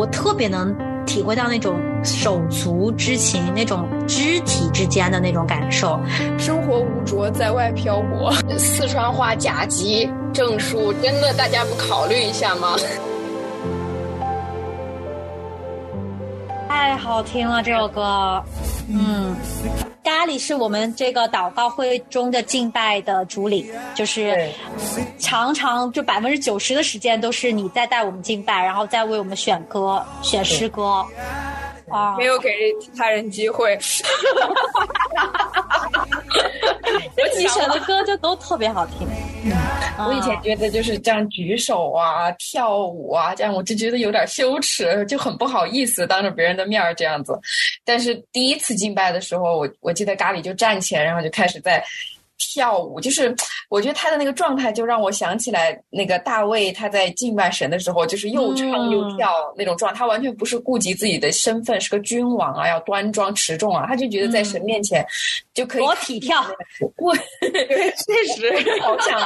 [0.00, 6.00] 我特别能体会到那种手足之情，那种肢体之间的那种感受。
[6.38, 12.76] 生活无着，在外漂泊，四川话甲级证书，真的大家不考虑一下吗？
[16.66, 18.42] 太好听了，这首歌。
[18.88, 19.36] 嗯，
[20.20, 24.50] 咖喱是我们这个祷告会中的敬拜的主领，就是
[25.18, 31.02] 常常就百分之九十的时间都是你在带我们敬拜，然后再为我们选歌、选诗歌。
[31.88, 32.50] 啊，没有给
[32.82, 33.78] 其他人机会。
[37.38, 39.08] 你选的歌就都特别好听。
[39.44, 39.52] 嗯
[40.06, 47.38] 我以前觉得就是这样举手啊、跳舞啊，这样我就觉得有点羞耻，就很不好意思当着别人的面这样子。
[47.84, 51.84] 但是第一次敬拜的时候，我我记得咖喱就站起来，然后就开始在。
[52.40, 53.34] 跳舞就是，
[53.68, 65.06] 我觉得他的那个状态就让我想起来那个大卫他在敬拜神的时候，就是又唱又跳那种状态，他完全不是顾及自己的身份是个君王啊，要端庄持重啊，他就觉得在神面前
[65.52, 66.44] 就可以裸体跳。
[66.96, 67.14] 我
[67.46, 69.20] 确实好想，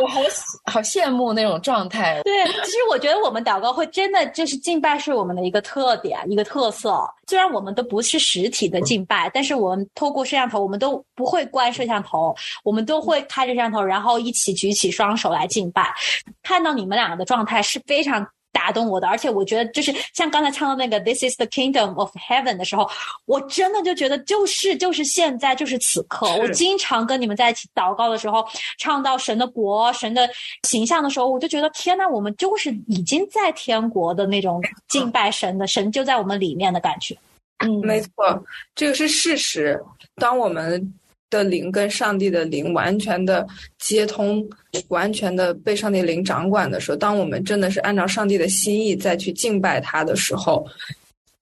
[0.00, 0.20] 我好
[0.64, 2.20] 好羡慕那种状态。
[2.22, 6.94] 对，其实我觉得我们祷告会真的就是敬拜是我们的一个特点，一个特色。
[7.26, 12.34] 虽然我们都不是实体的敬拜，但是我们透过摄像头，我们都不会关摄像头。
[12.62, 15.94] 我们都会开着摄像头，然后一起举起双手来敬拜。
[16.42, 22.88] 看到你们两个的状态是非常打动我的，而且我觉得就是像刚才唱到那个 "This is the kingdom of heaven" 的时候，
[23.26, 26.32] 我真的就觉得就是就是现在就是此刻。
[26.36, 28.46] 我经常跟你们在一起祷告的时候，
[28.78, 30.30] 唱到神的国、神的
[30.62, 37.16] 形象的时候，我就觉得天呐，我们就是已经在天国的那种敬拜神的神就在我们里面的感觉。
[37.58, 39.82] 嗯，没错，这个是事实。
[40.16, 40.94] 当我们
[41.34, 43.44] 的灵跟上帝的灵完全的
[43.78, 44.48] 接通，
[44.86, 50.64] 完全的被上帝灵掌管的时候，当我们真的是按照上帝的心意再去敬拜他的时候，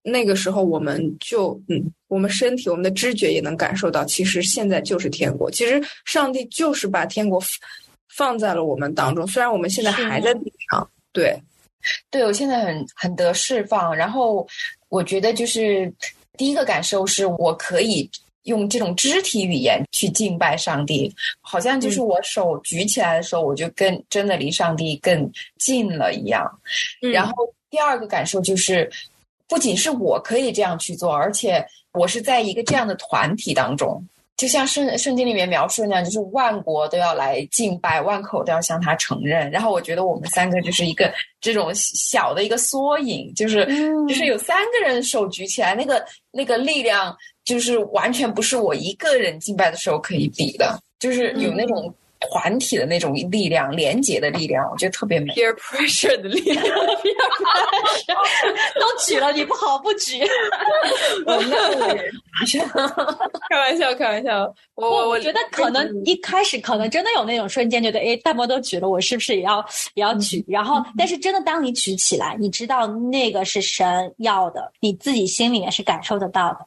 [0.03, 5.51] 那个时候我们就嗯，我们身体、我们的知觉也能感受到，其实现在就是天国。
[5.51, 7.39] 其实上帝就是把天国
[8.09, 10.89] 放在了我们当中，虽然我们现在还在地上。
[11.13, 11.39] 对，
[12.11, 13.95] 对我现在很很得释放。
[13.95, 14.47] 然后
[14.89, 15.93] 我觉得就是
[16.39, 18.11] 第一个感受是我可以。
[18.45, 26.45] 用这种肢体语言去敬拜上帝，好像就是我手举起来的时候，我就更真的离上帝更近了一样。
[27.13, 27.33] 然后
[27.71, 28.91] 第二个感受就是，
[29.47, 34.05] 不仅是我可以这样去做，而且我是在一个这样的团体当中，
[34.37, 39.49] 就像圣圣经里面描述的那样，就是万国都要来敬拜，万口都要向他承认。
[39.53, 43.65] 然后我觉得我们三个就是一个这种小的一个缩影，就是
[44.09, 47.17] 就是有三个人手举起来，那个那个力量。
[47.45, 51.93] 就是完全不是我一个人敬拜的时候可以比的，就是有那种
[52.31, 55.35] 团体的那种力量、连结的力量，我觉得特别美。
[55.35, 56.65] Peer pressure 的力量，
[58.79, 60.23] 都举了，你不好不举。
[61.27, 61.59] 我那
[63.51, 64.55] 开玩笑，开玩笑。
[64.77, 69.59] 我我我觉得可能一开始可能真的有那种瞬间，觉得哎，大伯都举了，我是不是也要
[69.95, 70.45] 也要举？
[70.47, 76.59] 然后，但是真的当你举起来，你知道那个是神要的，你自己心里面是感受得到的。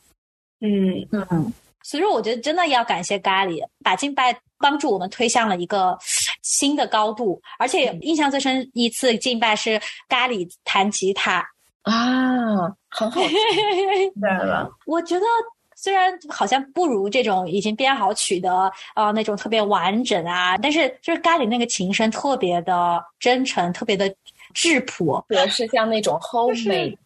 [0.61, 5.97] 嗯嗯，所以说我觉得真的要感谢咖喱，把敬拜帮助我们推向了一个
[6.41, 7.41] 新的高度。
[7.59, 11.45] 而且印象最深一次敬拜是咖喱弹吉他
[11.83, 13.21] 啊，很好，
[14.19, 14.71] 对了。
[14.85, 15.25] 我觉得
[15.75, 24.11] 虽然好像不如这种已经编好曲的呃那种特别完整啊，但是就是咖喱那个琴声特别的真诚，特别的
[24.53, 26.97] 质朴，是像那种 homemade。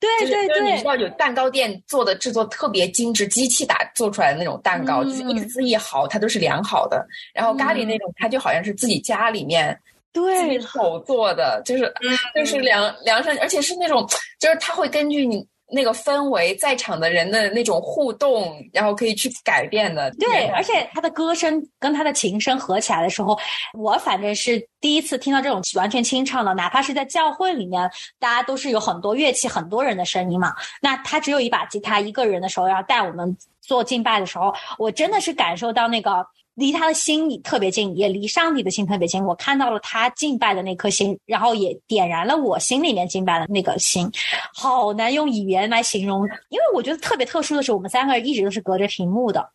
[0.00, 7.06] 对对对，你知道有蛋糕店做的制作特别精致，机器打做出来的那种蛋糕，就是一丝一毫它都是良好的。
[7.34, 9.78] 然后咖喱那种，它就好像是自己家里面
[10.12, 11.92] 对手做的，就是
[12.34, 14.06] 就是量量身，而且是那种，
[14.38, 15.46] 就是它会根据你。
[15.70, 20.10] 那个氛围，在场的人的那种互动，然后可以去改变的。
[20.12, 23.38] 对，而且他的歌声跟他的琴声合起来的时候，
[23.74, 30.54] 我反正是第一次听到这种完全清唱的，哪怕是在教会里面，大家都是有很多乐器、很多人的声音嘛。
[30.80, 36.26] 那他只有一把吉他，一个人的时候，要带我们做敬拜的时候，我真的是感受到那个。
[36.58, 39.24] 离他的心里特别近，也离上帝的心特别近。
[39.24, 44.10] 我看到了他敬拜的那颗心，然后也点燃了我心里面敬拜的那个心。
[44.52, 49.48] 好难用语言来形容，因为我觉得特别特殊的是，我们三个人一直都是隔着屏幕的。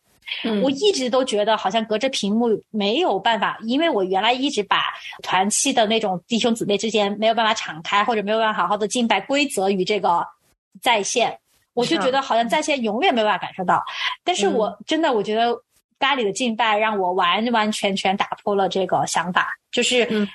[0.62, 4.84] 我一直都觉得好像隔着屏幕没有办法，因为我原来一直把
[5.22, 10.26] 团契的那种弟兄姊妹之间没有办法敞开，或者没有办法好好的敬拜规则与这个
[10.80, 11.38] 在线，
[11.74, 13.84] 我就觉得好像在线永远没有办法感受到。
[14.24, 15.54] 但是我真的我觉得。
[15.98, 20.28] 咖喱的敬拜让我完完全全打破了这个想法，就是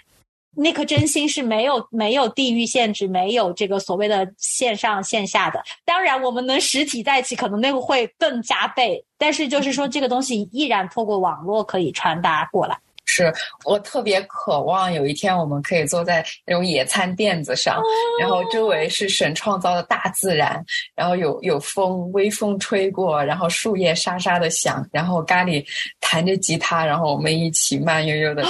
[0.56, 5.62] 那颗真心是没有没有地域限制，没有这个所谓的线上线下的。
[5.86, 9.04] 当然，我们能实体在一起，可能那个会更加倍。
[9.18, 12.78] 但是就是说，这个东西依然透过网络可以传达过来。
[13.12, 13.34] 是
[13.66, 17.82] 我特别渴望有一天我们可以坐在那种野餐垫子上，
[18.20, 20.64] 然后周围是神创造的大自然，
[20.96, 25.66] 然后有有风，微风吹过，然后树叶沙沙的响，然后咖喱
[26.00, 28.44] 弹着吉他，然后我们一起慢悠悠的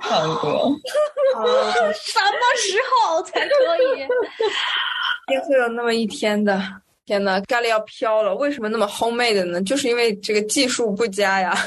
[0.00, 0.58] 唱歌。
[1.92, 3.46] 什么时候才可
[3.94, 4.00] 以？
[5.32, 6.60] 也会有那么一天的。
[7.04, 8.34] 天呐，咖喱要飘了！
[8.34, 9.62] 为什么那么 homemade 呢？
[9.62, 11.54] 就是因为这个技术不佳呀。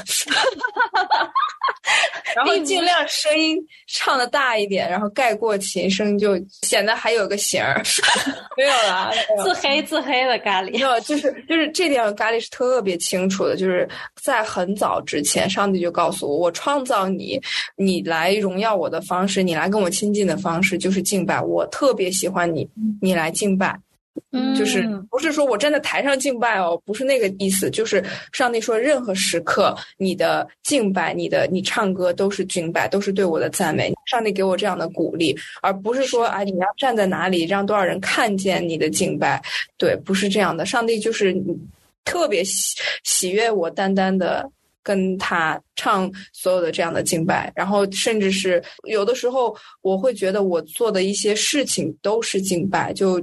[2.36, 7.82] 然后尽量声音唱的大一点，然后盖过琴声，就显得还有个型儿。
[8.56, 9.10] 没有啦，
[9.42, 10.72] 自黑自黑的咖喱。
[10.72, 13.88] 没有，就是就是这点咖喱是特别清楚的，就是
[14.22, 17.40] 在很早之前，上帝就告诉我，我创造你，
[17.76, 21.40] 你来荣耀我的方式，你来跟我亲近的方式就是敬拜。
[21.40, 22.68] 我特别喜欢你，
[23.00, 23.78] 你来敬拜。
[24.56, 27.70] 就是不是说我站在台上敬拜哦，不是那个意思。
[27.70, 33.92] 就是上帝说，任何时刻你的敬拜、你的你唱歌都是敬拜，都是对我的赞美。
[34.06, 39.42] 上帝给我这样的鼓励，而不是说啊，你要站在哪里让多少人看见你的敬拜。
[39.78, 40.66] 对，不是这样的。
[40.66, 41.34] 上帝就是
[42.04, 44.50] 特别喜喜悦我单单的
[44.82, 53.14] 跟他唱所有的这样的敬拜，然后甚至是有的时候我会觉得我做的一些事情都是敬拜，就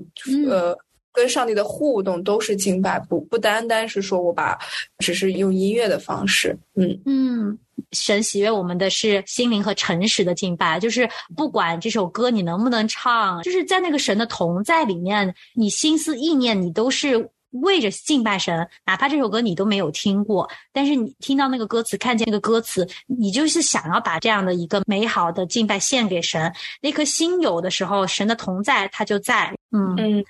[0.50, 0.78] 呃。
[1.12, 4.58] 跟上帝的互动都是敬拜，不不单单是说我把，
[5.00, 7.58] 只是用音乐的方式，嗯嗯，
[7.92, 17.28] 神喜悦我们的是心灵和诚实的敬拜，就是不管这首歌你能不能唱，就是在那个神的同在里面，你心思意念你都是。
[17.52, 26.52] 为着敬拜神，哪怕这首歌你都没有听过，但是你听到那个歌词，看见那个歌词，你就是想要把这样的一个美好的敬拜献给神。
[26.82, 29.54] 那颗心有的时候，神的同在，他就在。
[29.72, 30.24] 嗯嗯，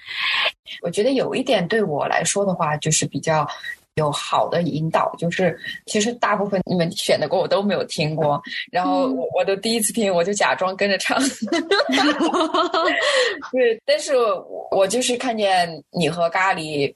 [0.82, 3.48] 我觉得有一点对我来说的话，就是比较
[3.96, 11.18] 有好的引导，就是其实大部分你们选的歌我都没有听过，然后我我都第一次听，我就假装跟着唱。
[13.52, 14.14] 对，但是
[14.72, 16.94] 我就是看见你和咖喱。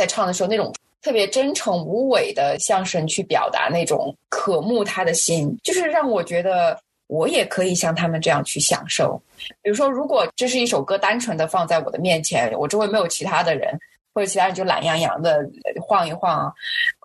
[0.00, 9.20] 在唱的时候，那种特别真诚无伪的向神去表达那种渴慕他的心，就是让我觉得我也可以像他们这样去享受。
[9.60, 13.78] 比如说，如果这是一首歌，单纯的放在我的面前，我周围没有其他的人，
[14.14, 15.46] 或者其他人就懒洋洋的
[15.86, 16.50] 晃一晃，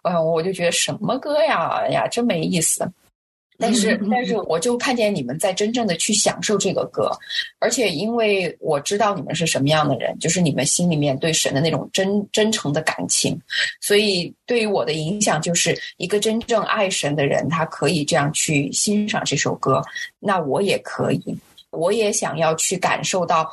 [0.03, 2.89] 嗯，我就觉得什么歌呀，哎呀，真没意思。
[3.57, 7.10] 但是，但是，我就看见你们在真正的去享受这个歌，
[7.60, 13.40] 而且因为我知道你们是什么样的人，就是你们心里面对神的那种真真诚的感情，
[13.80, 19.81] 所以对于我的影响就是一个真正爱神的人，他可以这样去欣赏这首歌，
[20.19, 21.38] 那我也可以，
[21.72, 23.50] 我也想要去感受到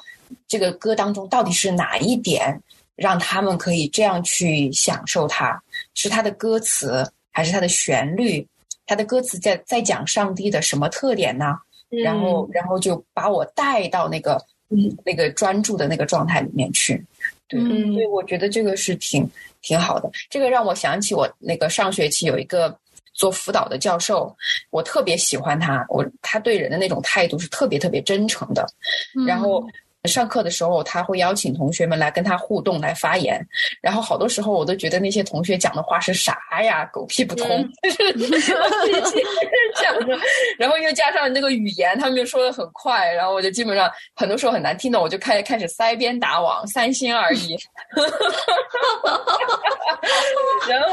[0.49, 2.61] 这个歌当中到底是哪一点
[2.97, 5.63] 让他们可以这样去享受它，
[5.95, 8.45] 是它的歌词还是它的旋律？
[8.87, 11.57] 他的歌词在在讲上帝的什么特点呢？
[12.05, 17.05] 然后，然后就把我带到那个嗯那个专注的那个状态里面去。
[17.49, 19.29] 对，所以我觉得这个是挺
[19.61, 20.11] 挺好的。
[20.31, 22.75] 这个让我想起我那个上学期有一个
[23.13, 24.35] 做辅导的教授，
[24.71, 25.85] 我特别喜欢他。
[25.89, 28.67] 我他对人的那种态度是特别特别真诚的。
[29.27, 29.63] 然后。
[30.09, 33.41] 上课的时候，他会邀请同学们来跟他互动、来发言。
[33.81, 37.49] 然后好多时候，我都觉得那些同学讲的话是啥呀，狗屁不通，
[39.81, 40.19] 讲的。
[40.59, 47.57] 然后又加上那个语言，他们又说的很快，然后我就基本上很多时候很难听懂，我就开开始塞边打网，三心二意。
[50.69, 50.89] 然后，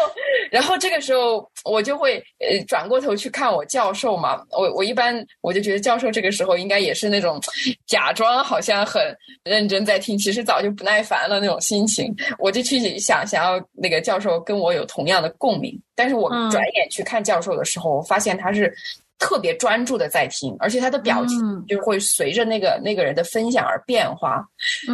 [0.52, 4.40] 然后这个时候我就会呃转过头去看我教授嘛。
[4.52, 7.42] 我我一般我就觉得教授这个时候应该也是那种
[7.88, 8.99] 假装好像很。
[9.00, 15.80] 很认真在听，其实早就不耐烦了那种心情，我就去想想要那个教授跟我有同样的共鸣。
[15.96, 18.74] 但是我转眼去看教授的时候，我发现他是
[19.18, 24.46] 特别专注的在听，而且他的表情就会随着那个那个人的分享而变化。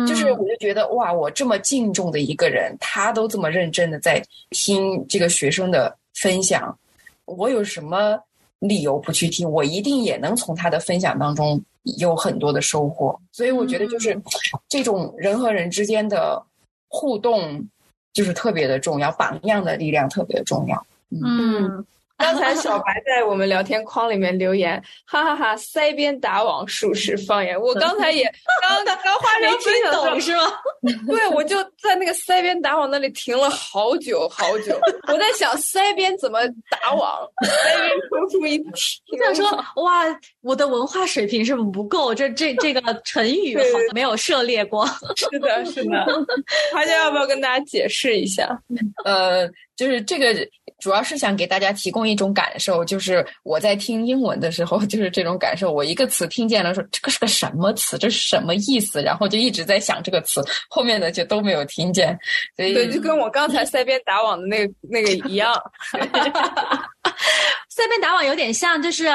[0.08, 6.76] 就是我就觉得哇，我这么敬重的一个人，他都这么认真的在听这个学生的分享，
[7.26, 8.18] 我有什么
[8.60, 9.48] 理由不去听？
[9.50, 11.62] 我一定也能从他的分享当中。
[11.98, 14.20] 有很多的收获，所以我觉得就是
[14.68, 16.44] 这种人和人之间的
[16.88, 17.64] 互动，
[18.12, 20.86] 就是特别的重要，榜样的力量特别的重要。
[21.10, 21.86] 嗯，
[22.18, 27.60] 刚才小白在我们聊天框里面留言，哈哈哈，塞边打网属实方言。
[27.60, 28.24] 我刚才也
[28.86, 30.44] 刚刚花生分享懂是吗？
[31.08, 34.80] 对，我就在那个塞边打网那里停了好久好久。
[35.08, 39.02] 我在想塞边怎么打网，塞边抽出一 题。
[39.20, 39.46] 想说
[39.84, 40.04] 哇，
[40.42, 42.16] 我的文化水平是不是不够？
[42.16, 44.88] 这这这个成语好像没有涉猎过。
[45.18, 46.06] 是的，是的。
[46.74, 48.58] 花椒要不要跟大家解释一下？
[49.04, 49.46] 呃，
[49.76, 50.34] 就是这个。
[50.80, 55.72] 主要是想给大家提供一种感受，就是我在听英文的时候， 就是这种感受。
[55.72, 59.02] 我一个词听见了，说这个是个什么词，这是什么意思？
[59.02, 62.18] 然后就一直在想这个词，后面的就都没有听见。
[62.56, 65.54] 所以对，就跟我刚才塞边打网的那个 那个一样。
[67.70, 69.06] 塞边打网有点像，就是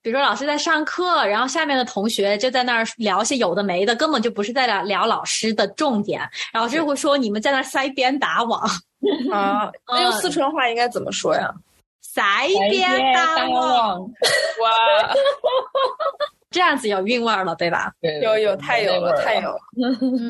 [0.00, 8.68] 比如说老师在上课，然后下面的同学就在那儿聊些有的没的，根本就不是在聊聊老师的重点，老师会说你们在那塞边打网。
[9.32, 11.52] 啊，那用四川话应该怎么说呀？
[12.00, 12.22] 塞
[12.70, 15.14] 边大王，哇，
[16.50, 17.92] 这样子有韵味了，对吧？
[18.22, 19.58] 有有太有了，太有了。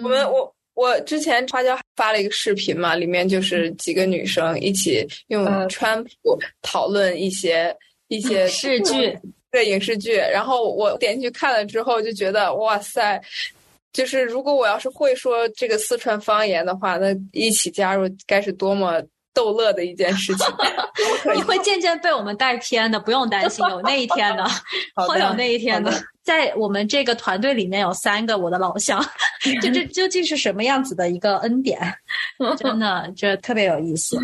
[0.03, 7.77] 我们我我之前花椒发了一个视频嘛，里面就是几个女生一起用川普讨论一些
[8.09, 9.19] 一些影视剧，
[9.51, 10.15] 对影视剧。
[10.17, 13.21] 然后我点进去看了之后，就觉得哇塞。
[13.95, 19.01] 就是如果我要是会说这个四川方言的话，那一起加入该是多么
[19.33, 20.47] 逗乐的一件事情！
[21.35, 24.45] 你会渐渐被我们带偏的，不用担心，有那一天的，
[25.09, 25.93] 会有那一天的。
[26.23, 29.05] 在我们这个团队里面有三个我的老乡，
[29.63, 31.79] 这这究竟是什么样子的一个恩典？
[32.59, 34.19] 真的，这特别有意思。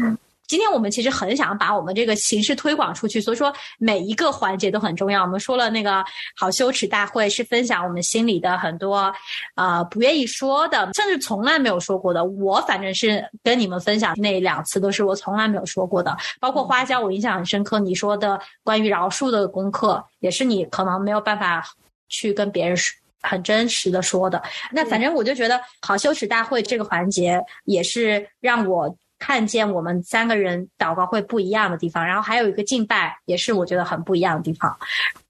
[0.50, 5.22] 今天我们其实很想把我们这个形式推广出去，所以说每一个环节都很重要。
[5.22, 6.04] 我们说了那个
[6.36, 9.14] 好羞耻大会是分享我们心里的很多，
[9.54, 12.24] 呃，不愿意说的，甚至从来没有说过的。
[12.24, 17.78] 我反正是跟你们分享那两次都是我从来没有说过的，包括花椒，我印象很深刻。
[17.78, 21.64] 你说的关于饶恕的功课，也是你可能没有办法
[22.08, 22.92] 去跟别人说
[23.22, 24.42] 很真实的说的。
[24.72, 28.92] 那反正我就觉得好羞耻大会这个环节也是让我。
[29.20, 34.76] 看见我们三个人祷告会不一样的地方，然后还有一个敬拜，也是我觉得很不一样的地方。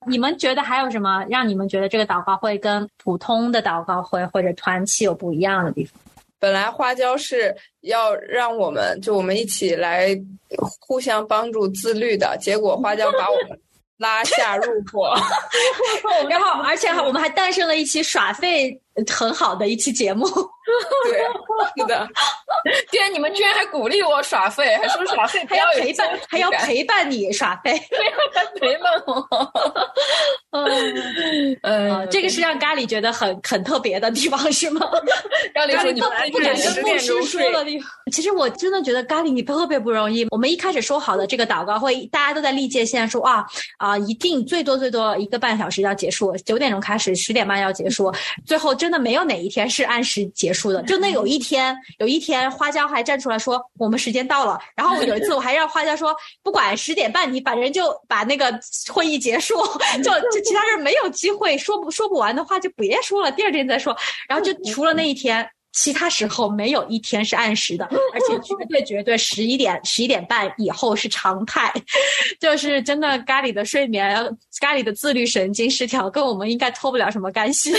[0.06, 6.00] 你们觉得还有什么让你们觉得这个祷告会跟普通的祷告会或者团契有不一样的地方？
[6.38, 10.18] 本来花椒是要让我们就我们一起来
[10.78, 13.60] 互相帮助自律的，结果花椒把我们
[13.98, 15.14] 拉下入伙，
[16.30, 18.80] 然后而且我们还诞生了一起耍废
[19.12, 20.26] 很好的一期节目。
[21.10, 21.18] 对，
[21.76, 22.08] 是的。
[22.92, 27.72] 居然你们居然还鼓励我耍废，还说耍废还要陪伴，还要陪伴你耍废，
[28.34, 29.26] 还陪伴我。
[30.52, 34.80] 嗯嗯，这个是让咖喱觉得很很特别的地方，是吗？
[35.54, 37.88] 咖喱说你们不敢跟牧师说的地方。
[38.12, 40.26] 其实我真的觉得咖喱你特别不容易。
[40.30, 43.44] 我们一开始说好的这个祷告会，大家都在历届，现在说啊
[43.78, 48.12] 啊，一定最多最多一个半小时要结束，九点钟开始，十点半要结束。
[48.46, 50.82] 最后真的没有哪一天是按时结束的。
[50.84, 54.58] 就那有一天，有一天花椒还站出来说我们时间到了。
[54.74, 58.58] 然后有一次我还让花椒说，不管十点半，你反正就把那个
[58.90, 59.54] 会议结束，
[60.02, 63.94] 就就其他人没有机会说不说不完的话就别说了，第二天再说。
[64.26, 65.46] 然后就除了那一天。
[65.72, 71.72] 其他时候没有一天是按时的， 而且绝对绝对十一点十一点半以后是常态，
[72.40, 74.14] 就是真的咖喱的睡眠，
[74.60, 77.72] 咖喱的自律神经失调，跟我们应该脱不了什么干系。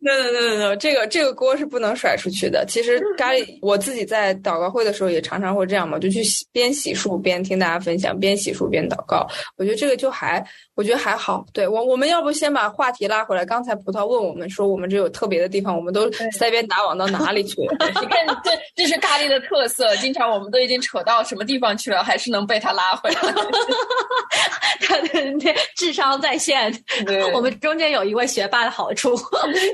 [0.00, 2.64] no no no no，这个这个锅是不能甩出去的。
[2.68, 6.22] 其实咖喱我自己在祷告会的时候也常常会这样嘛，就去
[6.52, 9.26] 边洗漱边听大家分享，边洗漱边祷告。
[9.56, 11.46] 我觉得这个就还，我觉得还好。
[11.54, 13.46] 对我我们要不先把话题拉回来？
[13.46, 16.10] 刚才葡萄问我们说，我们这有特别的地方，我们都。
[16.34, 17.56] 塞边打网到哪里去？
[17.62, 19.94] 你看，这这是咖喱的特色。
[19.96, 23.20] 经常我们都已经扯到什么地方去了，还是能被他拉回来。
[24.80, 26.72] 他的智商在线。
[27.32, 29.16] 我们中间有一位学霸的好处，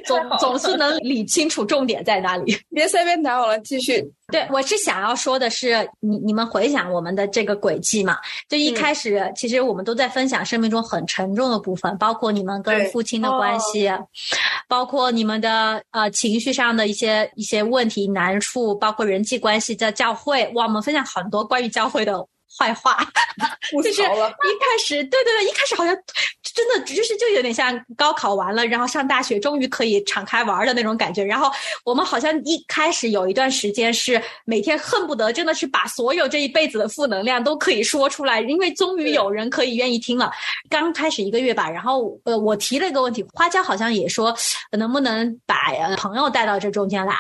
[0.07, 2.57] 总总是能理清楚重点在哪里。
[2.71, 4.05] 别塞边打网了，继续。
[4.31, 8.17] 对，我是想要说的是，你你们回想我们的这个轨迹嘛？
[8.49, 13.91] 就一开始，其实我们都在分享生命中很沉重的部分，包括你们跟父亲的关系，
[14.69, 20.51] 包括你们的呃情绪上的一些一些问题难处，包括人际关系在教会。
[20.55, 22.27] 哇，我们分享很多关于教会的
[22.61, 22.99] 坏话，
[23.83, 25.97] 就是一开始，对对对，一开始好像。
[26.53, 31.25] 真的就是就有点像高考完了，然后上大学终于可以敞开玩的那种感觉。
[31.25, 31.49] 然后
[31.85, 40.33] 我们好像一开始有一段时间是每天恨不得真的是把所有这一辈子的负能量都可以说出来，因为终于有人可以愿意听了。
[40.69, 44.37] 刚开始一个月吧，然后呃，我提了一个问题，花椒好像也说
[44.73, 45.57] 能不能把
[45.97, 47.15] 朋友带到这中间来。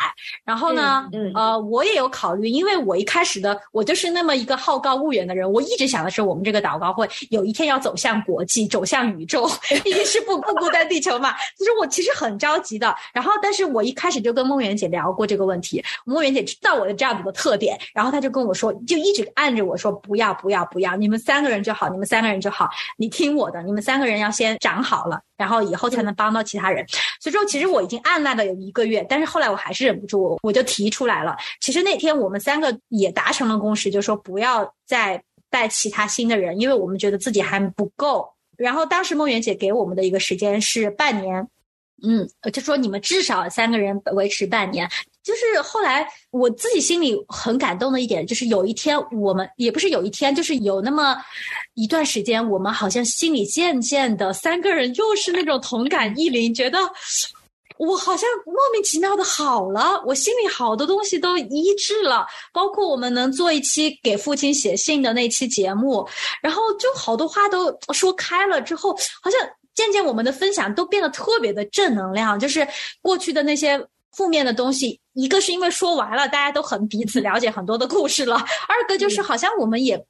[0.44, 9.49] 然后呢，呃，我也有考虑，因为我一开始的我就是那么一个好高骛远的人，我一直想的是我们这个祷告会有一天要走向国际，走向宇宙，
[9.84, 11.32] 毕竟是不不孤单地球嘛。
[11.56, 12.94] 其实我其实很着急的。
[13.12, 26.84] 然后，但是我一开始就跟梦圆姐聊过这个问题，梦圆姐知道我的这样子的特点，然后她就跟我说，就一直按着我说不要不要不要，你们三个人就好，你们三个人就好，你听我的，你们三个人要先长好了，然后以后才能帮到其他人。
[27.20, 31.37] 所以说，其实我已经按捺了有一个月，但是后来我还是忍不住，我就提出来了。
[31.60, 38.28] 其实那天我们三个也达成了共识，就说不要再带其他新的人，因为我们觉得自己还不够。
[38.56, 41.47] 然后当时梦圆姐给我们的一个时间是半年，
[42.02, 44.90] 嗯，就说你们至少三个人维持半年。
[45.23, 51.16] 就是后来我自己心里很感动的一点，就是有一天我们也不是有一天，就是有那么
[51.75, 56.78] 一段时间，我们好像心里渐渐的三个人又是那种同感异灵，觉得
[57.80, 66.06] 我好像莫名其妙的好了，我心里好多东西都医治了，包括我们能做一期给父亲写信的那期节目，
[66.42, 69.40] 然后就好多话都说开了之后，好像
[69.75, 72.66] 渐渐我们的分享都变得特别的正能量，就是
[73.00, 73.84] 过去的那些。
[74.12, 78.34] 负面的东西，一个是因为说完了，大家都很彼此了解很多的故事了；
[78.66, 80.04] 二个就是好像我们也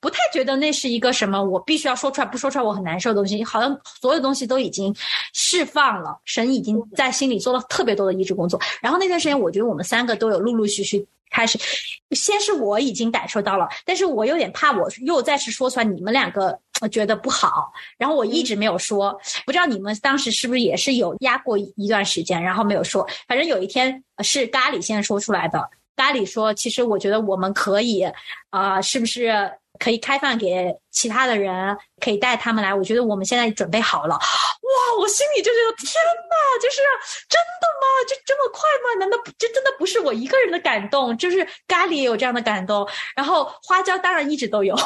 [0.00, 3.42] 不太觉得那是一个什么我必须要说出来，不说出来我很难受的东西。
[3.44, 4.94] 好像所有东西都已经
[5.32, 8.60] 释放了，神已经在心里做了特别多的医治工作。
[8.80, 11.06] 然后那段时间，我觉得我们三个都有陆陆续续。
[11.34, 11.58] 开始，
[12.10, 25.66] 先是我已经感受到了，但是我有点怕，我又再次说出来，你们两个觉得不好，然后我一直没有说，不知道你们当时是不是也是有压过一段时间，然后没有说，反正有一天是咖喱先说出来的，
[25.96, 28.04] 咖喱说，其实我觉得我们可以，
[28.50, 29.32] 啊，是不是
[29.78, 32.72] 可以开放给其他的人，可以带他们来？
[32.72, 34.14] 我觉得我们现在准备好了。
[34.14, 35.92] 哇，我心里就觉得天
[36.30, 36.76] 哪，就是
[37.28, 37.86] 真的吗？
[38.08, 39.00] 就这么快吗？
[39.00, 41.16] 难道这真的不是我一个人的感动？
[41.18, 44.76] 就是咖喱也有这样的感动，然后花椒当然一直都有，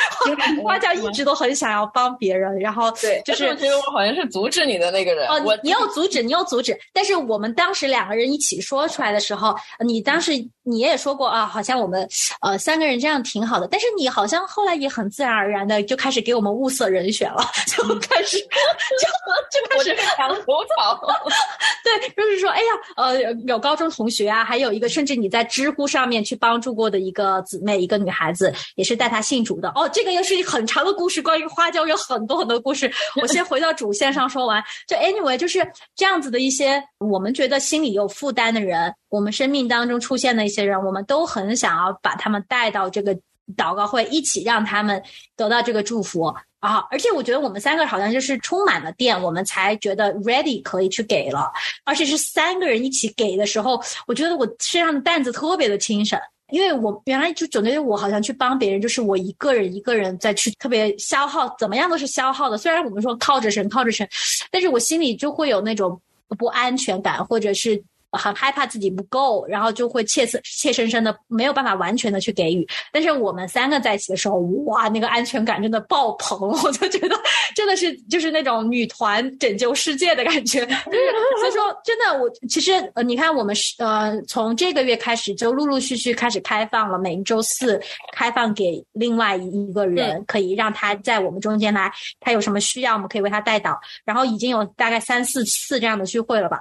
[0.62, 5.26] 花椒一直都很想要帮别人，然后对，就是我觉得我好像是阻止你的那个人。
[5.28, 10.32] 哦，你要阻止，你要阻止，但是我们当时两个人一起说出来的时候，你当时
[10.62, 12.08] 你也说过啊，好像我们
[12.40, 18.46] 呃三个人这样挺好的，但是你好像后来也很自然而然的就开始给我们物色人选了， 就开始就。
[19.50, 21.00] 就开始墙头草，
[21.84, 29.70] 对，就是说，哎呀，呃，有高中同学啊，还有一个，甚至你在知乎上面去帮助过的一个姊妹，一个女孩子，也是带她信主的。
[29.74, 32.90] 哦，这个又是很长的故事，关于花椒有很多很多故事。
[33.20, 34.62] 我先回到主线上说完。
[34.86, 43.16] 就 anyway，就是这样子的一些，我们觉得心里有负担的人，我们生命当中出现的一些人，我们都很想要把他们带到这个
[43.56, 45.02] 祷告会，一起让他们
[45.36, 46.34] 得到这个祝福。
[46.58, 46.84] 啊！
[46.90, 51.52] 而且我觉得我们三个好像就是充满了电，我们才觉得 ready 可以去给了。
[51.84, 56.18] 而且是三个人一起给的时候，我觉得我身上的担子特别的轻省，
[56.50, 62.58] 因为我原来就总觉得我好像去帮别人，就是我一个人一个人在去特别消耗，怎么样都是消耗的。
[62.58, 64.08] 虽然我们说靠着神，靠着神，
[64.50, 66.00] 但是我心里就会有那种
[66.36, 67.80] 不安全感，或者是。
[68.16, 72.66] 很害怕自己不够，然后就会切切切生生的没有办法完全的去给予。
[72.92, 77.16] 但是我们三个在一起的时候，哇，那个安全感真的爆棚， 我就觉得
[77.54, 80.60] 真的是就是那种女团拯救世界的感觉。
[81.40, 87.80] 所以说，真的，我其实呃，你看我们是呃，从这个月开始就陆陆续续开始开放了，每一周四
[88.12, 93.78] 开放给另外一个人，可以让他在我们中间来，他有什么需要，我们可以为他带导。
[94.04, 96.60] 然后已经有大概三四次这样的聚会了吧。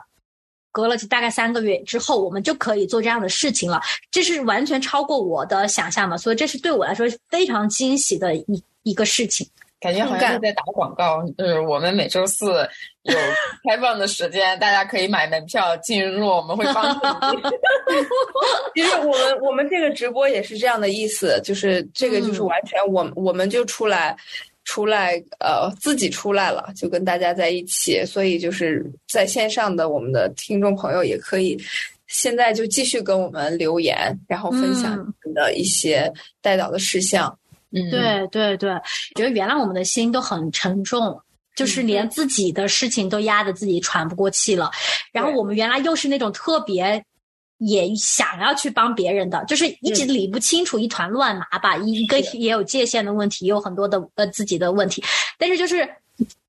[0.76, 3.80] 隔了大概三个月之后，我们就可以做这样的事情了。
[4.12, 9.48] 这是完全超过我的想象的，所以这是对我来说非常惊喜的一一个事情。
[9.80, 12.68] 感觉好像是在打广告，就是我们每周四
[13.04, 13.16] 有
[13.70, 17.06] 开放的时间，大家可以买门票进入，我们会帮助
[17.38, 17.42] 你。
[18.76, 24.14] 其实我们我们这个直播也是这样的意思，就是这个就是完全我我们就出来。
[24.66, 31.58] 出来，呃，自己出来了，就跟大家在一起，所以就是在线上的我们的听众朋友也可以，
[32.08, 33.96] 现在就继续跟我们留言，
[34.28, 37.36] 然后分享你们的一些带导的事项。
[37.72, 38.70] 嗯，对对对，
[39.16, 41.18] 觉得原来我们的心都很沉重，
[41.56, 44.70] 就是连自己的事情都压得自己喘不过气了，
[45.12, 47.04] 然后我们原来又是那种特别。
[47.58, 51.78] 也想要去帮别人的，就是一直理不清楚，一团乱麻吧。
[51.78, 55.04] 一个也有界限的问题，也有很多的呃自己的问题。
[55.38, 55.88] 但是就是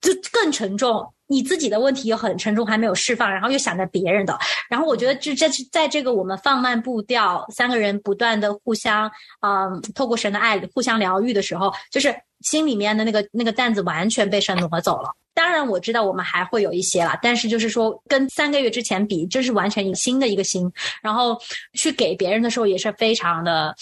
[0.00, 1.12] 就更沉重。
[1.28, 4.38] 你自己的问题又很沉重，还没有释放，然后又想着别人的，
[4.70, 15.12] 然后我觉得就在在这个我们放慢步调，三个人不断的互相，嗯，透过神的爱互相疗愈的时候，就是心里面的那个那个担子完全被神挪走了。
[15.36, 20.72] 当然我知道我们还会有一些啦，但是就是说跟三个月之前比，这是完全一新的一个心，
[21.02, 21.38] 然后
[21.74, 23.74] 去给别人的时候也是非常的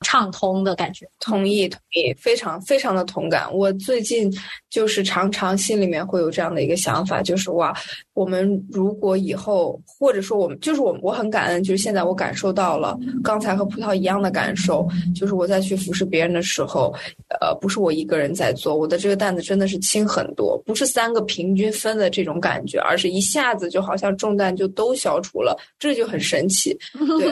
[0.00, 1.06] 畅通的感觉。
[1.20, 3.46] 同意，同意，非常非常的同感。
[3.52, 4.32] 我最近
[4.70, 7.76] 就是常常心里面会有这样的一个想法，就是哇，
[8.14, 16.90] 我们如果以后或者说我们就是我我很感恩，就是现在我感受到了刚才和葡萄一样的感受，就是我在去服侍别人的时候，
[17.38, 21.01] 呃，不是我一个人在做，我的这个担子真的是轻很多，不是三。
[21.02, 26.72] 三个平均分的这种感觉，而是一下子就好像重担就都消除了，这就很神奇，
[27.18, 27.26] 对，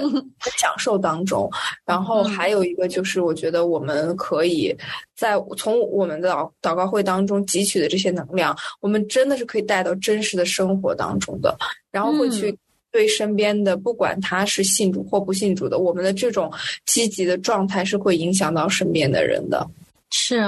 [0.58, 1.48] 享受当中。
[1.86, 4.76] 然后还有一个就是，我觉得我们可以
[5.16, 11.56] 在从我们的祷告会当中汲取的这些能量，我们真的是可以带到真实的生活当中的，
[11.92, 12.52] 然后会去
[12.90, 16.52] 对身边的，不管他是信主或不信主的，我们的这种
[16.86, 19.64] 积极的状态是会影响到身边的人的。
[20.10, 20.40] 是。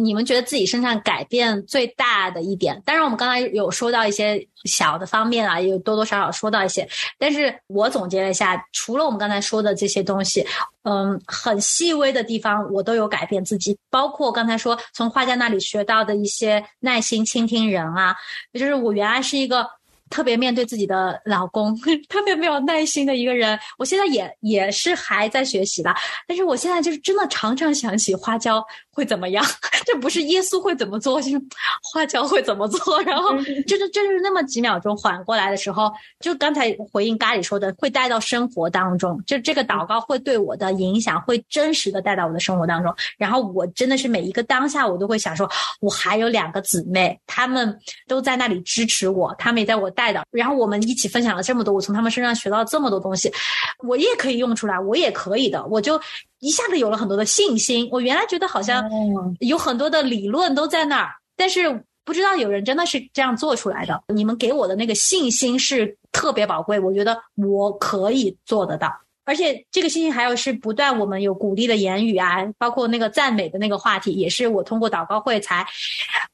[0.00, 2.82] 你们觉得自己身上改变最大的一点？
[2.84, 6.88] 当然，我们刚才有说到一些小的方面啊，也有多多少少说到一些。
[7.16, 10.44] 但是我总结了一下，除了我们刚才说的这些东西，
[10.82, 13.76] 嗯，很细微的地方我都有改变自己。
[13.88, 18.16] 包括刚才说从画家那里学到的一些耐心倾听人啊，
[18.52, 19.66] 就是我原来是一个。
[20.10, 21.74] 特别面对自己的老公，
[22.08, 23.58] 特别没有耐心的一个人。
[23.78, 25.96] 我现在也也是还在学习吧，
[26.28, 29.44] 但是我现在就是真的常常想起花椒会怎么样，
[29.86, 31.40] 这不是耶稣会怎么做，就是
[31.82, 33.00] 花椒会怎么做。
[33.02, 33.34] 然后
[33.66, 42.94] 就是就是那么几秒钟缓过来的时候，就刚才回应咖喱说的，会带到生活当中，就这个祷告会对我的影响会真实的带到我的生活当中。
[43.16, 45.48] 然后我真的是每一个当下，我都会想说，
[45.80, 49.90] 我还有两个姊妹，她们都在那里支持我，她们也在我。
[49.94, 53.32] 带的，然后我们一起分享了这么多，我从他们身上学到这么多东西，
[53.86, 56.00] 我也可以用出来，我也可以的，我就
[56.44, 57.88] 一下子有了很多的信心。
[57.90, 58.84] 我原来觉得好像
[59.40, 64.02] 有很多的理论都在那儿，但是不知道有人真的是这样做出来的。
[64.08, 68.92] 你们给我的那个信心是特别宝贵，我觉得我可以做得到。
[69.26, 75.66] 而且这个信心还有是不断，我们有鼓励的言语啊，包括那个赞美的那个话题，也是我通过祷告会才，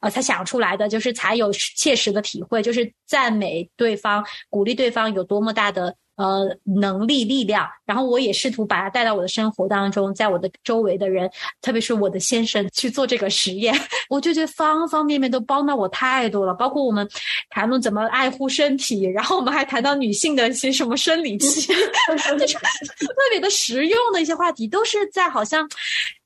[0.00, 5.94] 呃，才想出来的，就是才有切实的体会，就是赞美对方，鼓励对方有多么大的。
[6.20, 11.30] 呃，能力、力量，然后我也试图把它带到我的生活当中，在我的周围的人，
[11.62, 13.74] 特别是我的先生去做这个实验，
[14.10, 16.52] 我就觉得方方面面都帮到我太多了。
[16.52, 17.08] 包括我们
[17.48, 21.62] 谈论怎么爱护身体，然后我们还谈到女性的一些什么生理期，
[22.12, 25.66] 就是特别的实用的一些话题，都是在好像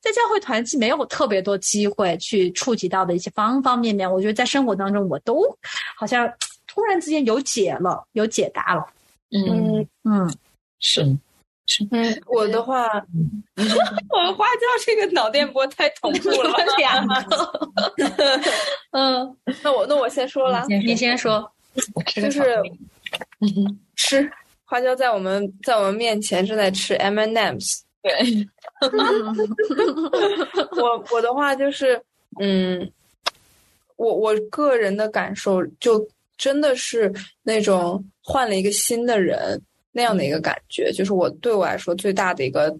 [0.01, 4.11] 在教会团契没有特别多机会去触及到的一些方方面面。
[4.11, 5.41] 我觉得在生活当中，我都
[5.95, 6.29] 好像
[6.67, 8.85] 突然之间有解了，有解答了。
[9.35, 10.37] 嗯嗯，
[10.79, 11.03] 是
[11.67, 12.85] 是，嗯，我的话，
[14.09, 17.15] 我们花椒这个脑电波太同步了， 两个，
[18.91, 21.51] 嗯， 那我那我先说了，你先说，
[22.15, 22.61] 就是
[23.95, 24.31] 吃
[24.63, 28.47] 花椒在我们在我们面前正在吃 M and M's，对，
[30.79, 31.99] 我我的话就是，
[32.39, 32.91] 嗯，
[33.95, 38.05] 我我个人的感受就真的是那种。
[38.27, 39.61] 换了一个新的人
[39.91, 42.75] 那样的一个感觉，就是我对我来说最大的一个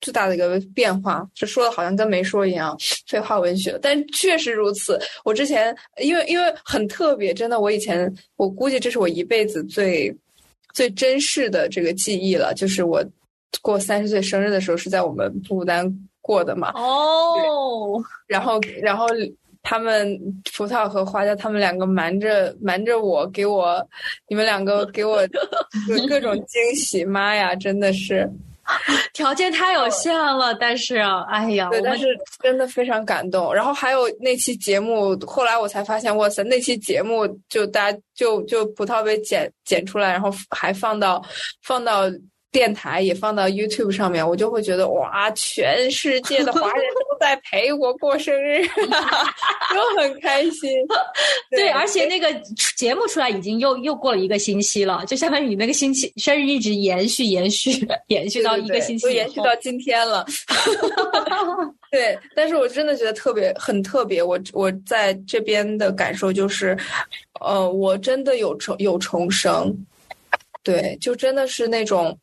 [0.00, 1.24] 最大的一个变化。
[1.32, 2.76] 这说的好像跟没说一样，
[3.06, 5.00] 废话文学，但确实如此。
[5.24, 10.12] 我之前因为因为很特别，真的，我以前我估计这是我一辈子最
[10.74, 12.52] 最珍视的这个记忆了。
[12.54, 13.00] 就是我
[13.62, 15.88] 过三十岁生日的时候是在我们不丹
[16.20, 16.72] 过的嘛。
[16.74, 19.06] 哦，然后然后。
[19.62, 20.18] 他们
[20.56, 23.86] 葡萄和花椒，他们两个瞒着瞒着我，给我
[24.28, 25.20] 你们两个给我
[26.08, 28.28] 各种惊喜，妈呀，真的是
[29.12, 30.54] 条件太有限了。
[30.54, 30.96] 但是，
[31.28, 32.06] 哎呀，对，但是
[32.42, 33.54] 真的非常感动。
[33.54, 41.22] 然后还有那期节目，后来我才发现，哇塞，那期节目就大家就就葡萄被剪剪出来，然后还放到
[41.62, 42.04] 放到。
[42.52, 46.84] 电台也放到 YouTube 上面，我就会觉得哇，全世界的华人
[47.20, 48.66] 都在陪我过生日，
[49.74, 50.70] 都很开心。
[51.50, 52.32] 对，而且那个
[52.76, 60.24] 节目出来已经又又过了一个星期了，就相当于你那个星期生日一直延续延续延续到一个星期，都延续到今天了。
[61.92, 66.74] 对，但是我真的觉得特别很特别，我我在这边的感受就是，
[67.40, 69.76] 呃，我真的有重有重生。
[70.62, 72.16] 对，就真的是那种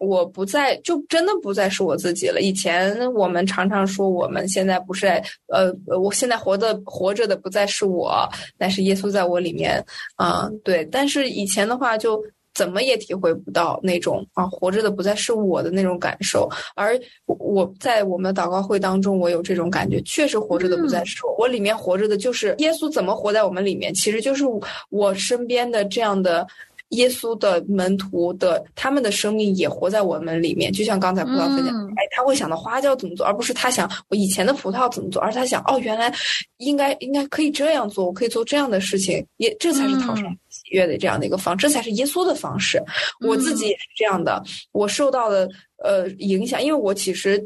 [0.00, 2.40] 我不再就真的不再是我自己了。
[2.40, 5.06] 以前我们常常说我们现在不是
[5.48, 8.28] 呃，我现在活的活着的不再是我，
[8.58, 9.84] 但是耶稣在我里面
[10.16, 10.84] 啊，对。
[10.86, 12.22] 但是以前的话就。
[12.54, 22.88] 怎么也体会不到那种啊，活着的不再是我的那种感受，而我在我们的祷告会当中，我有这种感觉，确实活着的不再是我，我里面活着的就是耶稣。
[22.88, 23.92] 怎么活在我们里面？
[23.92, 24.44] 其实就是
[24.90, 26.46] 我身边的这样的
[26.90, 30.72] 耶稣的门徒的，他们的生命也活在我们里面。
[30.72, 36.12] 就像刚才葡萄分享，哎，他会想到花椒怎么做，而不是他想我以前的葡萄怎么做，而是他想哦，原来
[36.58, 40.24] 应该应该可以这样做，我可以做这样的事情，也这才是讨上。
[40.70, 42.82] 乐的这样的一个方，这才是耶稣的方式。
[43.20, 44.42] 我自己也是这样的，
[44.72, 47.44] 我受到的呃影响，因为我其实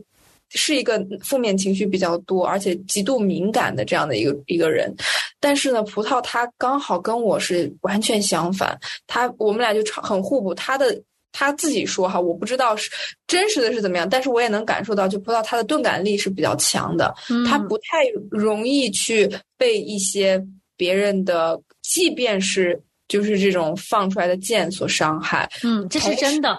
[0.50, 4.94] 是一个负面情绪比较多，而且极度敏感的这样的一个一个人。
[5.40, 10.54] 但是呢，葡萄他刚好跟我是完全相反，他我们俩就很互补。
[10.54, 11.00] 他的
[11.32, 12.90] 他自己说哈，我不知道是
[13.26, 17.14] 真实的是怎么样，但是我也能感受到，就葡萄他的钝感力是比较强的，
[17.46, 20.44] 他不太容易去被一些
[20.76, 22.82] 别人的，即便是。
[23.08, 26.58] 就是这种放出来的箭所伤害，嗯，这是真的，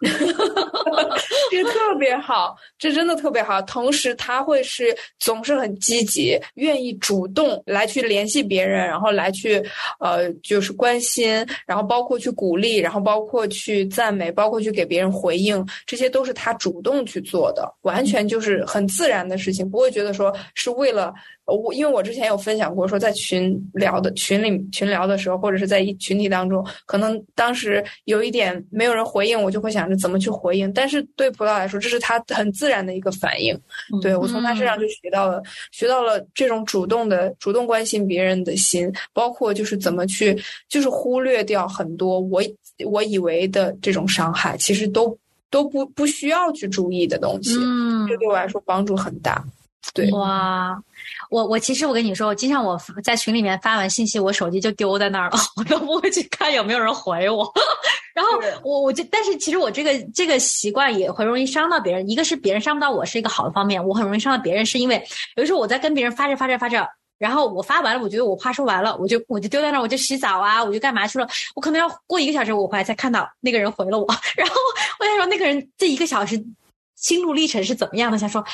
[1.50, 3.60] 这特别好，这真的特别好。
[3.62, 9.60] 同时，他会是总是很积极，愿意主动来去联系别人，然后来去
[9.98, 21.12] 呃，就是关心，然后包括去鼓励，然后包括去赞美，包括去给别人回应，这些都是他主动去做的，完全就是很自然的事情，不会觉得说是为了。
[21.50, 30.72] 我因为我之前有分享过，说在群聊的群里群聊的时候，或者是在一群体当中，可能当时有一点没有人回应，我就会想着怎么去回应。
[30.72, 33.58] 但是对葡萄来说，这是他很自然的一个反应。
[34.00, 40.36] 对我从他身上就学到了，学到了这种主动的、主动关心别人的心，包括就是怎么去，
[40.68, 42.42] 就是忽略掉很多我
[42.86, 45.16] 我以为的这种伤害，其实都
[45.50, 47.56] 都不不需要去注意的东西。
[47.58, 49.44] 嗯，这对我来说帮助很大。
[49.94, 50.78] 对，哇。
[51.30, 57.50] 我我其实我跟你说，我经常我在群里面发完信息，我手机就丢在那儿了， 我都不会去看有没有人回我。
[58.12, 58.32] 然后
[58.64, 62.08] 我我就，但是其实我这个这个习惯也会容易伤到别人。
[62.10, 65.02] 一个是别人伤不到我是一个好的方面，我很容易伤到别人，是因为
[65.36, 71.28] 有时候我在跟别人发着发着发着，然后我发完了，我觉得我话说完了，我就我就丢在那儿，我就洗澡啊，我就干嘛去了。
[71.54, 74.54] 我可能要过一个小时，我回来才看到那个人回了我， 然后
[74.98, 76.42] 我想说那个人这一个小时。
[77.00, 78.18] 心路历程是怎么样的？
[78.18, 78.44] 想说，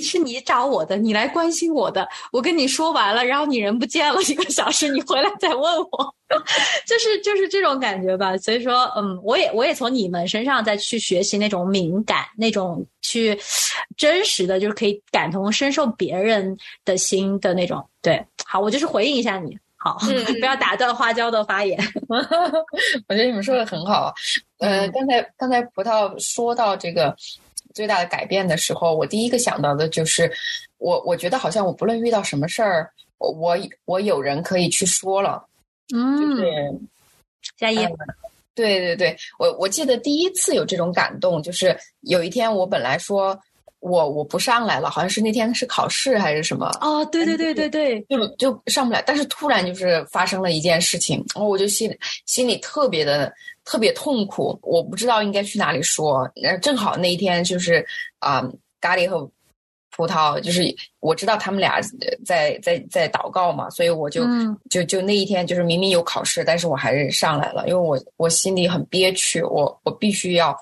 [0.00, 6.14] 是你找我的，你来关心我的，我跟你说完了，然后你人不见了一个小时，你回来再问我，
[6.86, 8.36] 就是就是这种感觉吧。
[8.38, 13.36] 所以说，嗯，我也我也从你们身上再去学习那种敏感，那种去
[13.96, 17.84] 真实的，就是可以感同身受别人的心的那种。
[18.00, 19.98] 对，好，我就是回应一下你，好，
[20.38, 21.76] 不要打断花椒的发言。
[23.08, 24.14] 我觉得你们说的很好。
[24.60, 27.12] 呃，刚才刚才葡萄说到这个。
[27.76, 30.32] 最大的改变的时候，我第一个想到的就是，
[30.78, 35.44] 我我觉得好像我不论遇到什么事儿，我我我有人可以去说了，
[35.94, 36.80] 嗯，
[37.58, 37.76] 加一，
[38.54, 43.38] 对对对，我我记得第一次有这种感动，就是有一天我本来说
[43.80, 51.90] 我我不上来了，好像是那天是考试还是什么，哦，对对对对对，就就上不来，但是突然就是发生了一件事情，然后我就心
[52.24, 53.32] 心里特别的。
[53.68, 56.18] 特别痛苦，我不知道应该去哪里说。
[56.44, 57.84] 呃，正好那一天就是
[58.20, 58.40] 啊，
[58.80, 59.28] 咖喱和
[59.90, 61.80] 葡萄，就是我知道他们俩
[62.24, 64.24] 在在在祷告嘛，所以我就
[64.70, 70.56] 就就那一天就是明明有考试，但是我还是上来了，因为我我心里很憋屈，我我必须要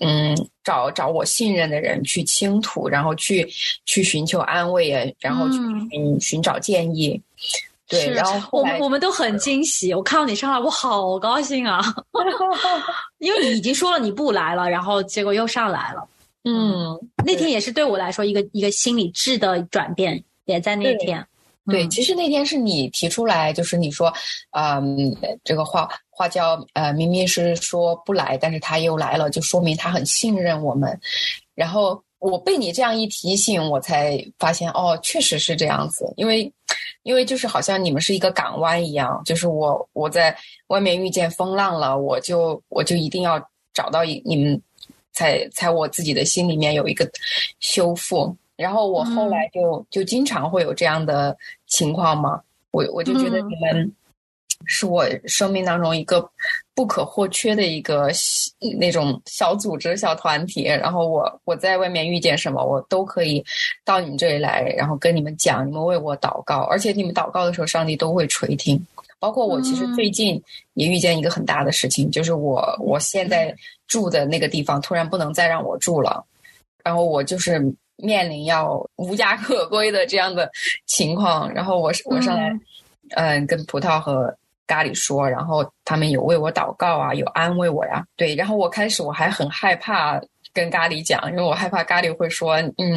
[0.00, 3.46] 嗯找找我信任的人去倾吐，然后去
[3.84, 5.58] 去寻求安慰，然后去
[5.96, 7.20] 嗯寻找建议。
[7.88, 9.94] 对，然后我们我们都很惊喜。
[9.94, 11.80] 我看到你上来，我好高兴啊！
[13.18, 16.04] 因为你已经说了你不来了，然后结果又上来了。
[16.42, 21.24] 嗯，那天也是对我来说一个一个心理质的转变，也在那天。
[21.68, 24.12] 对，其实那天是你提出来，就是你说，
[24.52, 30.98] 嗯，这个花花椒，呃，明明是说不来，但是他又来了，就说明他很信任我们。
[31.54, 36.52] 然后我被你这样一提醒，我才发现，哦，确实是这样子，因为。
[37.04, 43.40] 因为就是好像你们是一个港湾一样，就是我我在外面遇见风浪了，我就我就一定要
[43.72, 44.60] 找到一你们，
[45.12, 47.08] 才才我自己的心里面有一个
[47.60, 48.36] 修复。
[48.56, 52.40] 然后我后来就就经常会有这样的情况嘛，
[52.70, 53.92] 我我就觉得你们
[54.64, 56.28] 是我生命当中一个。
[56.76, 58.10] 不可或缺的一个
[58.78, 63.42] 那种小组织、小团体，然后我我在外面遇见什么，我都可以
[63.82, 68.78] 到你们这里来，然后跟你们讲，你们为我祷告，而且你们祷告的时候，上帝都会垂听。
[69.18, 70.38] 包括我其实最近
[70.74, 73.56] 也遇见一个很大的事情，就是我我现在
[73.88, 76.22] 住的那个地方突然不能再让我住了，
[76.84, 77.58] 然后我就是
[77.96, 80.50] 面临要无家可归的这样的
[80.86, 82.58] 情况，然后我我上来，
[83.10, 84.34] 嗯，跟葡萄和
[84.66, 90.20] 咖喱说，然后他们有为我祷告啊，有安慰我呀，对，然后我开始我还很害怕。
[90.52, 92.96] 跟咖喱讲，因为我害怕咖喱会说，嗯，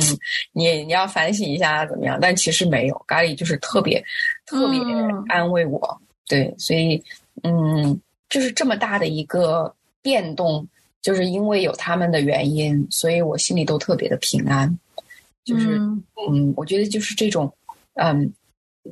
[0.53, 2.17] 你你要反省一下怎么样？
[2.21, 4.01] 但其实没有，咖喱就是特别
[4.45, 4.79] 特别
[5.27, 7.03] 安慰我，对，所以
[7.43, 10.65] 嗯，就是这么大的一个变动，
[11.01, 14.79] 就是因为有他们的原因，所以我心里都特别的平安。
[15.49, 15.77] 就是
[16.29, 17.51] 嗯，我觉得就是这种
[17.95, 18.31] 嗯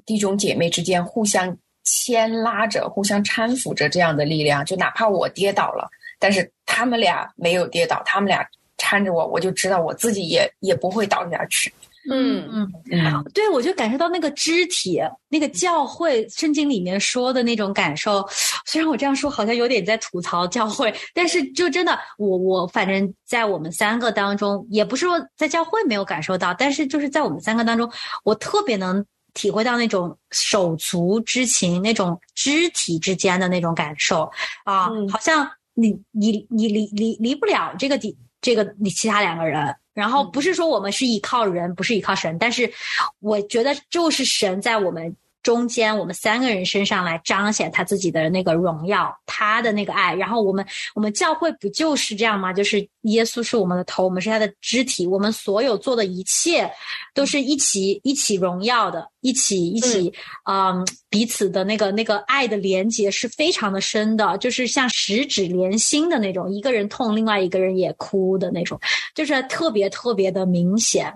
[0.05, 5.87] 弟兄姐妹之间互相牵拉着、互相搀扶着这样的力量，就哪怕我跌倒了，
[6.19, 8.43] 但是他们俩没有跌倒，他们俩。
[8.79, 11.73] 搀着我，我就知道我自己也也不会倒下去。
[12.09, 18.25] 嗯嗯嗯，对，我就感受到那个肢体，那个教会圣经里面说的那种感受。
[18.65, 27.91] 虽然我这样说好像有点在吐槽教会，但是就真的，我我反正在我们三个当中，也不是说在教会没有感受到，但是就是在我们三个当中，
[28.23, 34.29] 我特别能体会到那种手足之情，那种肢体之间的那种感受
[34.63, 38.17] 啊，好像你你你离离离不了这个地。
[38.39, 42.71] 这个你其他两个人，然后不是说我们是依靠人，不是依靠神，但是
[43.19, 45.15] 我觉得就是神在我们。
[45.47, 50.13] 中间，我们三个人身上来彰显他自己的那个荣耀，他的那个爱。
[50.13, 52.51] 然后我们，我们教会不就是这样吗？
[52.51, 56.69] 就是耶稣是我们的头，我们是他的肢体，我们所有做的一切，
[57.13, 60.11] 都是一起一起荣耀的，一起一起，
[60.49, 68.77] 嗯，彼此的那个那个爱的连接是非常的深的，就是像十指连心的那种，一个人痛，另外一个人也哭的那种，
[69.15, 71.09] 就是特别特别的明显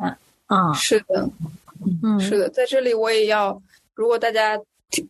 [0.45, 0.71] 啊。
[0.73, 1.29] 是的，
[2.01, 3.61] 嗯，是的，在这里我也要。
[3.93, 4.59] 如果大家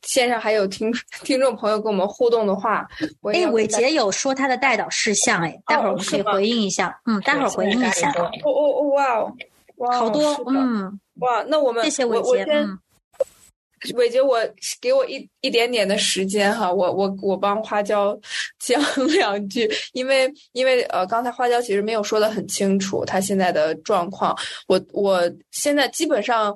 [0.03, 0.91] 线上还有听
[1.23, 2.87] 听众朋友跟我们互动的话，
[3.33, 8.11] 哎，伟杰有说他的带导事项，哎，待会儿我们可以回应一下，嗯，待会儿回应一下。
[8.11, 9.33] 哦哦哦，哇哦，
[9.77, 12.77] 哇，好多，嗯，哇，那我们谢谢伟杰，嗯，
[13.95, 14.37] 伟杰，我
[14.79, 18.15] 给我一一点点的时间哈，我我我帮花椒
[18.59, 26.55] 讲两句，因为因为呃，刚才花椒其实没有说的很清楚他现在的状况，我我现在基本上。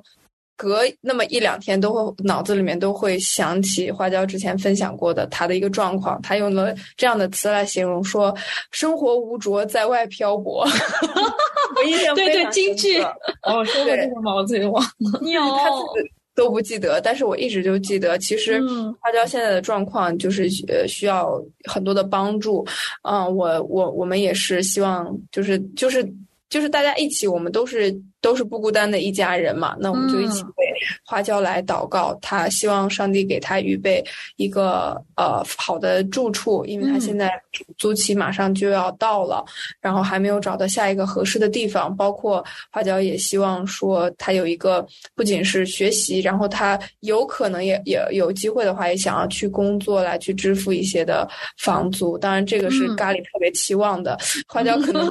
[0.56, 6.20] 隔那么一两天，都会脑子里面都会想起花椒之前分享过的他的一个状况。
[6.22, 8.34] 他用了这样的词来形容说
[8.72, 10.66] ：“生活无着，在外漂泊。
[11.76, 12.98] ”我印象对对京剧。
[13.42, 18.16] 哦，说过这个毛子忘了， 有他自己都不记得，但是我一直就记得。
[18.18, 18.58] 其实
[19.00, 22.66] 花椒现在的状况就是呃需要很多的帮助。
[23.02, 26.02] 嗯，我我我们也是希望就是就是
[26.48, 27.94] 就是大家一起，我们都是。
[28.26, 30.66] 都是不孤单的一家人嘛，那我们就一起为
[31.04, 37.30] 花椒来祷告，他希望上帝给他预备一个呃好的住处，因为他现在
[37.78, 39.44] 租期马上就要到了，
[39.80, 41.96] 然后还没有找到下一个合适的地方。
[41.96, 44.84] 包括花椒也希望说他有一个
[45.14, 52.18] 不仅是学习，然后他有可能也也有机会的话，也想要去工作来去支付一些的房租。
[52.18, 55.08] 当然，这个是咖喱特别期望的，花椒可能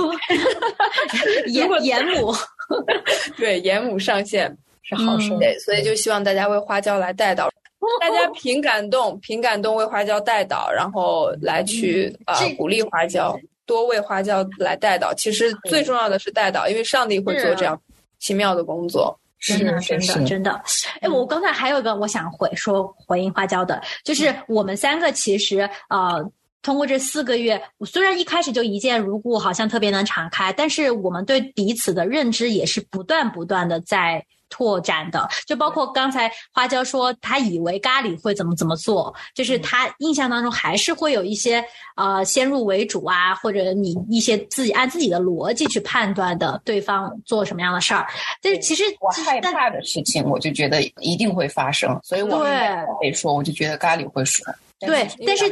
[1.47, 2.35] 严严母。
[3.37, 7.49] 对，严母上线是好事，对，所以就希望大家为花椒来带导，
[7.99, 15.13] 大家凭感动，凭感动为花椒带导，然后来去呃鼓励花椒，多为花椒来带导。
[15.13, 17.79] 其实最重要的是带导，因为上帝会做这样
[18.19, 19.17] 奇妙的工作。
[19.39, 20.61] 真的，真的，真的。
[21.01, 26.31] 哎，我刚才还有一个我想回说回应花椒的，就是我们三个其实呃。
[26.65, 35.29] 通过这四个月，虽然一开始就一见如故，好像特别能敞开，但是我们对彼此的认知也是不断不断的在拓展的。
[35.45, 41.63] 就包括刚才花椒说，他以为咖喱会怎么怎么做，就是他印象当中还是会有一些
[41.97, 48.07] 呃先入为主啊，或者你一些自己按自己的逻辑去判断的对方做什么样的事儿。
[48.41, 54.43] 但是其实我害怕的事情，我就觉得一定会发生，所以我得说，我就觉得咖喱会说。
[54.77, 55.49] 对，但是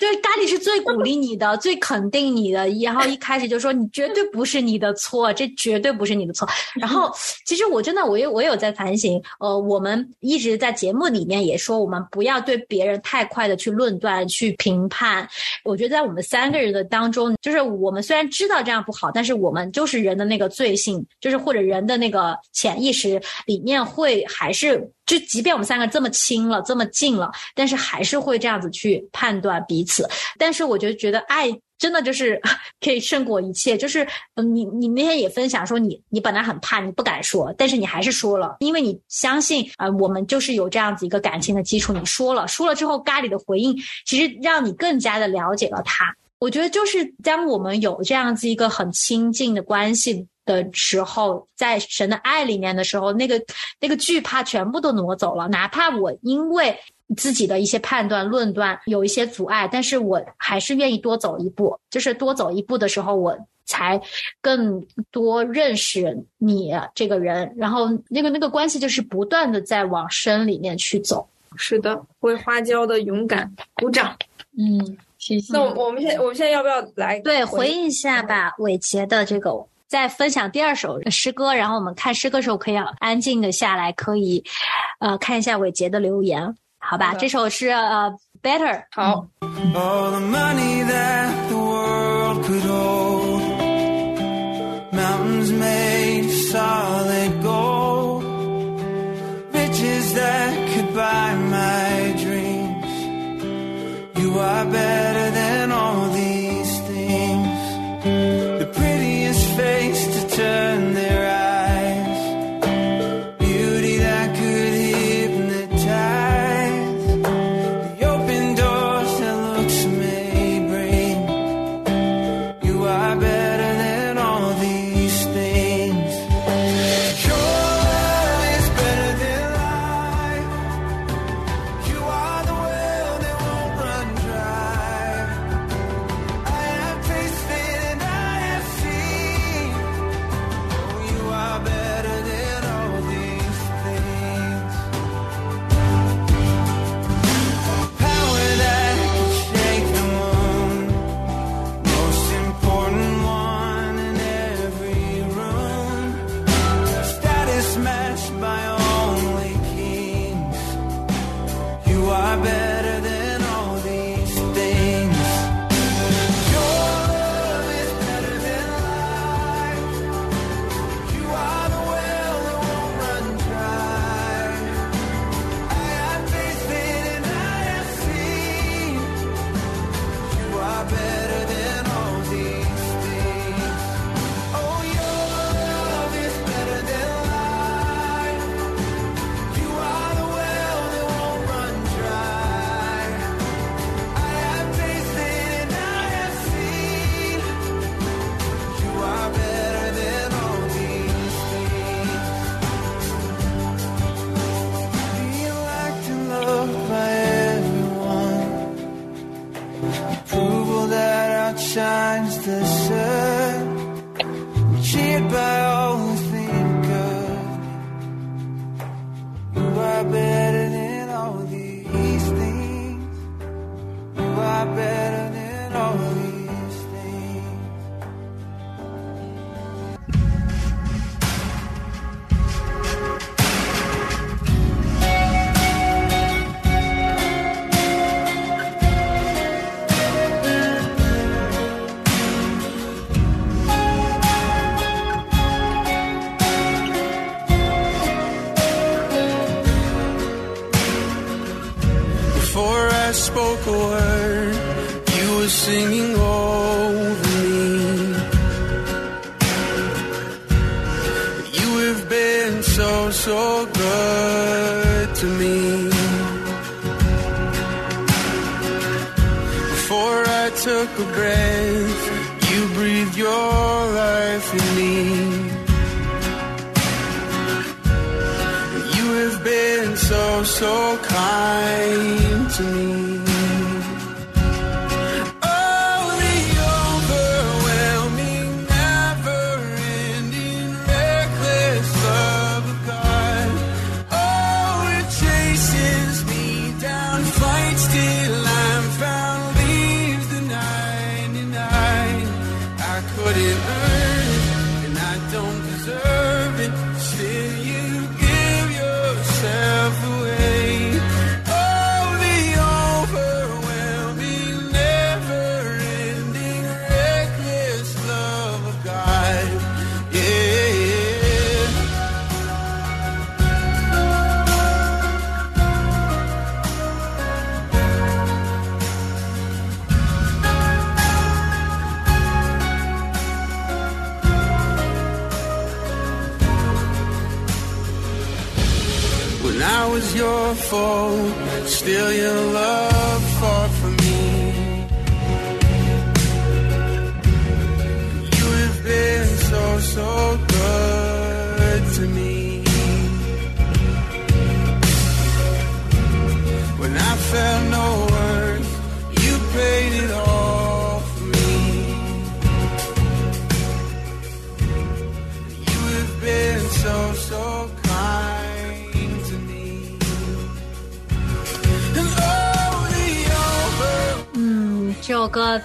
[0.00, 6.48] 对咖喱是最鼓励你的， 最肯定你的，然后一开始就说你绝对不是你的错， 这绝对不是你的错。
[6.74, 7.10] 然后
[7.44, 15.28] 其实我真的，我有我有在反省，呃，我们一直在节目里面也说，我们不要对别人太快的去论断、去评判。
[15.64, 24.90] 我觉得在我们三个人的当中，就是我们虽然知道这样不好，但是我们就是人的那个罪性，就是或者人的那个潜意识里面会还是。
[25.06, 30.08] 就即便我们三个这么亲了，这么近了，但是还是会这样子去判断彼此。
[30.38, 32.40] 但是我就觉得爱真的就是
[32.80, 33.76] 可以胜过一切。
[33.76, 41.92] 就是，你你那天也分享说，你你本来很怕，你不敢说，但是你还是说了，因为你相信啊、我们就是有这样子一个感情的基础。
[41.92, 46.14] 你说了，说了之后，咖喱的回应其实让你更加的了解了他。
[46.40, 53.40] 我觉得就是当我们有这样子一个很亲近的关系的时候，在神的爱里面的时候，那个
[53.80, 55.48] 那个惧怕全部都挪走了。
[55.48, 56.78] 哪怕我因为
[57.16, 61.78] 自己的一些判断、论断有一些阻碍，但是我还是愿意多走一步。
[61.90, 63.36] 就是多走一步的时候，我
[63.66, 64.00] 才
[64.40, 71.26] 更多认识你这个人，然后那个那个关系就是不断的在往深里面去走。
[71.56, 74.16] 是的，为花椒的勇敢鼓掌。
[74.58, 75.52] 嗯，谢谢。
[75.52, 79.50] 那我我们现我们现在要不要来对，回应一下吧，伟杰的这个。
[79.86, 84.42] 再分享第二首诗歌，然后我们看诗歌的时候可以安静的下来，可以，
[84.98, 86.56] 呃，看一下伟杰的留言，
[86.88, 87.14] 好吧？
[87.18, 88.12] 这首是呃
[88.42, 91.30] ，Better，好，All the money that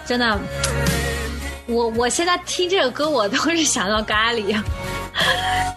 [0.05, 0.39] 真的，
[1.67, 4.61] 我我现在听这首歌，我都是想到咖喱，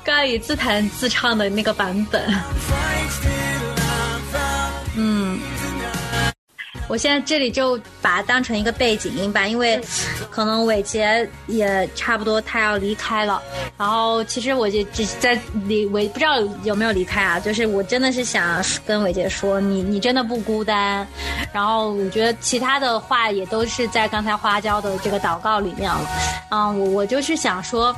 [0.04, 2.22] 咖喱自弹自唱的那个版本。
[6.92, 9.80] 我现在这里就把它当成一个背景音吧，因为
[10.28, 13.42] 可能伟杰也差不多他要离开了。
[13.78, 21.08] 然后其实我就只是在离伟不知道有没有离开啊，就是我真的是想跟伟杰说，你你真的不孤单。
[21.50, 26.06] 然后我觉得其他的话也都是在刚才花椒的这个祷告里面了。
[26.50, 27.96] 嗯，我我就是想说，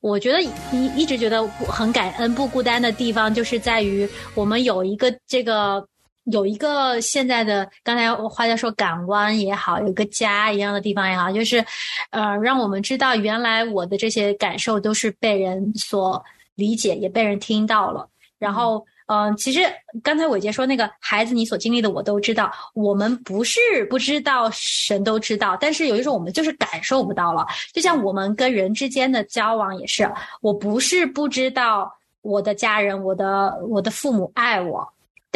[0.00, 0.40] 我觉得
[0.70, 5.84] 一一直觉得很感恩不孤单的地方，就是在于我们有一个这个。
[6.30, 11.64] 有一个现在的，刚才花家说港湾也好，有一个家一样的地方也好，就是，
[12.10, 16.22] 呃，让我们知道原来我的这些感受都是被人所
[16.56, 18.08] 理解，也被人听到了。
[18.38, 19.60] 然后，嗯、其实
[20.02, 22.50] 刚才伟杰说那个孩子，你所经历的我都知道。
[22.74, 27.46] 我们不是不知道，神都知道，但是有的时候我们就是感受不到了。
[27.72, 31.90] 就像我们跟人之间的交往也是，我不是不知道
[32.22, 34.86] 我的家人、我的我的父母爱我。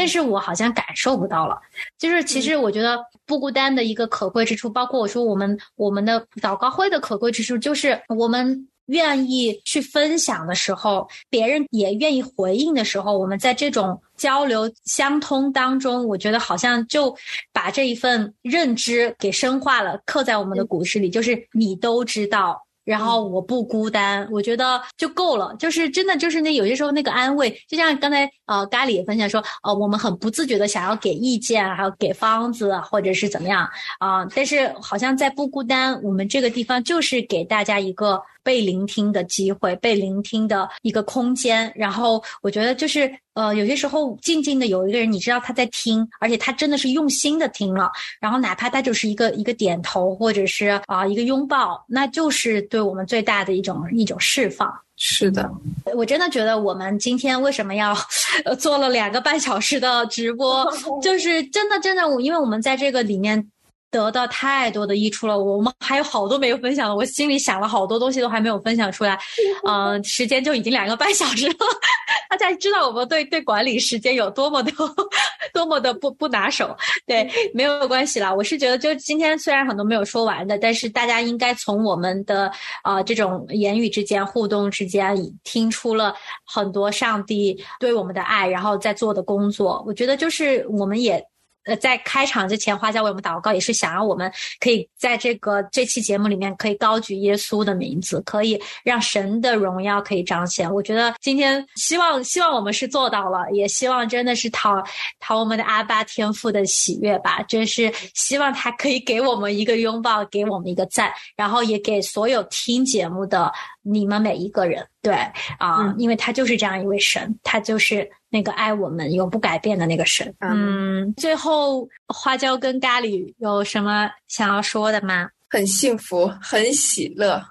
[0.01, 1.61] 但是我好像感受不到了，
[1.99, 17.15] 就是其实我觉得不孤单的一个可贵之处，包括我说我们我们的祷告会的可贵之处，就是我们愿意去分享的时候，别人也愿意回应的时候，我们在这种交流相通当中，我觉得好像就
[17.53, 22.59] 把这一份认知给深化了，刻在我们的骨子里，就是你都知道。
[22.85, 25.55] 然后我不孤单，我觉得就够了。
[25.59, 33.69] 就是真的，就是那有些时候那个安慰，就像刚才呃咖喱也分享说，呃我们很不自觉的想要给意见，还有给方子或者是怎么样
[33.99, 41.71] 啊、但是好像在不孤单，我们这个地方就是给大家一个被聆听的机会，被聆听的一个空间。
[41.77, 47.91] 然后我觉得就是呃有些时候静静的有一个人，你知道他在听，而且他真的是用心的听了。
[48.21, 54.71] 然后哪怕他就是一个一个点头，或者是啊、一个拥抱，那就是对我们最大的一种一种释放。
[54.97, 55.51] 是的，
[55.95, 57.97] 我真的觉得我们今天为什么要
[58.45, 60.71] 呃做了两个半小时的直播，
[61.01, 63.51] 就是真的真的，我因为我们在这个里面。
[63.91, 69.19] 得到太多的益处了，我们还有好多没有分享的，我心里想了好多东西都还没有分享出来，
[69.67, 71.55] 呃，时间就已经两个半小时了，
[72.31, 74.73] 大家知道我们对对管理时间有多么的
[75.53, 76.77] 多么的不不拿手，
[77.07, 78.33] 对，没有关系啦。
[78.33, 82.51] 我是觉得，就今天虽然很多没有说完的，但是大家应该从我们的
[82.85, 86.15] 呃这种言语之间互动之间，听出了
[86.45, 89.83] 很多上帝对我们的爱，然后在做的工作。
[89.87, 91.25] 我觉得就是我们也。
[91.65, 100.73] 呃，在开场之前，花椒为我们祷告，也是想让我们可以在这个这期节目里面，可以高举耶稣的名字，可以让神的荣耀可以彰显。
[100.73, 104.83] 我觉得今天希望希望我们是做到了，也希望真的是讨
[105.19, 107.43] 讨我们的阿巴天父的喜悦吧。
[107.43, 113.53] 真是希望他可以给我们一个拥抱，给我们一个赞，然后也给所有听节目的
[113.83, 114.87] 你们每一个人。
[115.03, 115.15] 对
[115.59, 120.35] 啊、因为他就是这样一位神，他就是那个爱我们永不改变的那个神。
[120.41, 125.29] 嗯，最后花椒跟咖喱有什么想要说的吗？
[125.49, 127.43] 很幸福，很喜乐。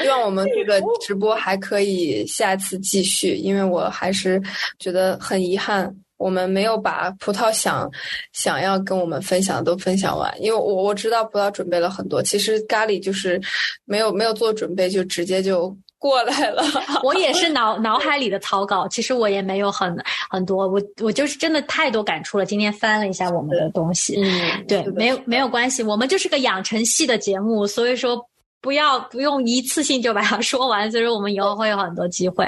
[0.00, 4.40] 希望我们这个直播还可以下次继续，因为我还是
[4.78, 7.90] 觉得很遗憾，我们没有把葡萄想
[8.32, 10.30] 想要跟我们分享的都分享完。
[10.42, 13.40] 因为我我知道葡萄准备了很多，其实咖喱就是
[13.86, 16.62] 没有没有做准备，就直接就过来了。
[17.02, 19.96] 我也是脑脑海里的草稿，其实我也没有很
[20.28, 22.44] 很多，我我就是真的太多感触了。
[22.44, 28.20] 今天翻了一下我们的东西，嗯对，没有没有关系，我们就是个养成系的节目，所以说
[28.60, 32.44] 不要不用一次性就把它说完，所以说我们以后会有很多机会。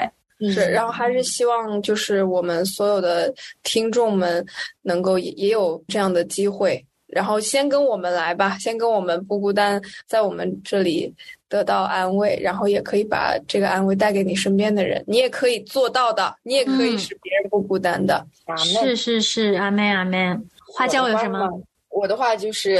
[0.49, 3.33] 是，然后还是希望就是我们所有的
[3.63, 4.45] 听众们
[4.81, 11.13] 能够也也有这样的机会，然后先跟我们来吧，先跟我们不孤单，在我们这里
[11.49, 16.99] 得到安慰，然后也可以把这个安慰带给你身边的人，你也可以做到的，你也可以嗯。
[16.99, 18.25] 使别人不孤单的。
[18.45, 20.35] 阿是，是是，阿妹阿妹，
[20.73, 21.47] 花椒有什么？
[21.89, 22.75] 我的话就是，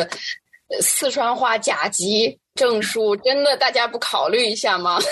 [0.70, 5.00] 呃四川话甲级证书，真的大家不考虑一下吗？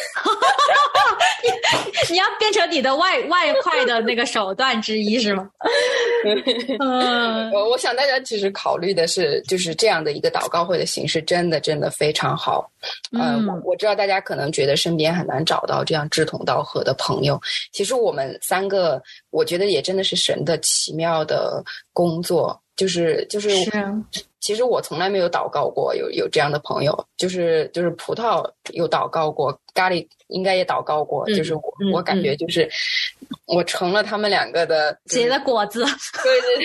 [2.11, 5.49] 你要变成你的外外快的那个手段之一是吗？
[6.79, 12.69] 嗯，我我想大家其实考虑的是，就是这样的一个祷告会的形式，真的真的非常好。
[13.11, 17.41] 嗯，我我知道大家可能觉得身边很难找到这样志同道合的朋友，
[17.71, 23.49] 其实我们三个，我觉得也真的是神的奇妙的工作，就是就是。
[24.39, 31.61] 其实我从来没有祷告过，有有这样的朋友，就是就是葡萄有祷告过，咖喱应该也祷告过，就是我
[31.93, 32.69] 我感觉就是
[33.45, 35.83] 我成了他们两个的结的果子，
[36.23, 36.41] 对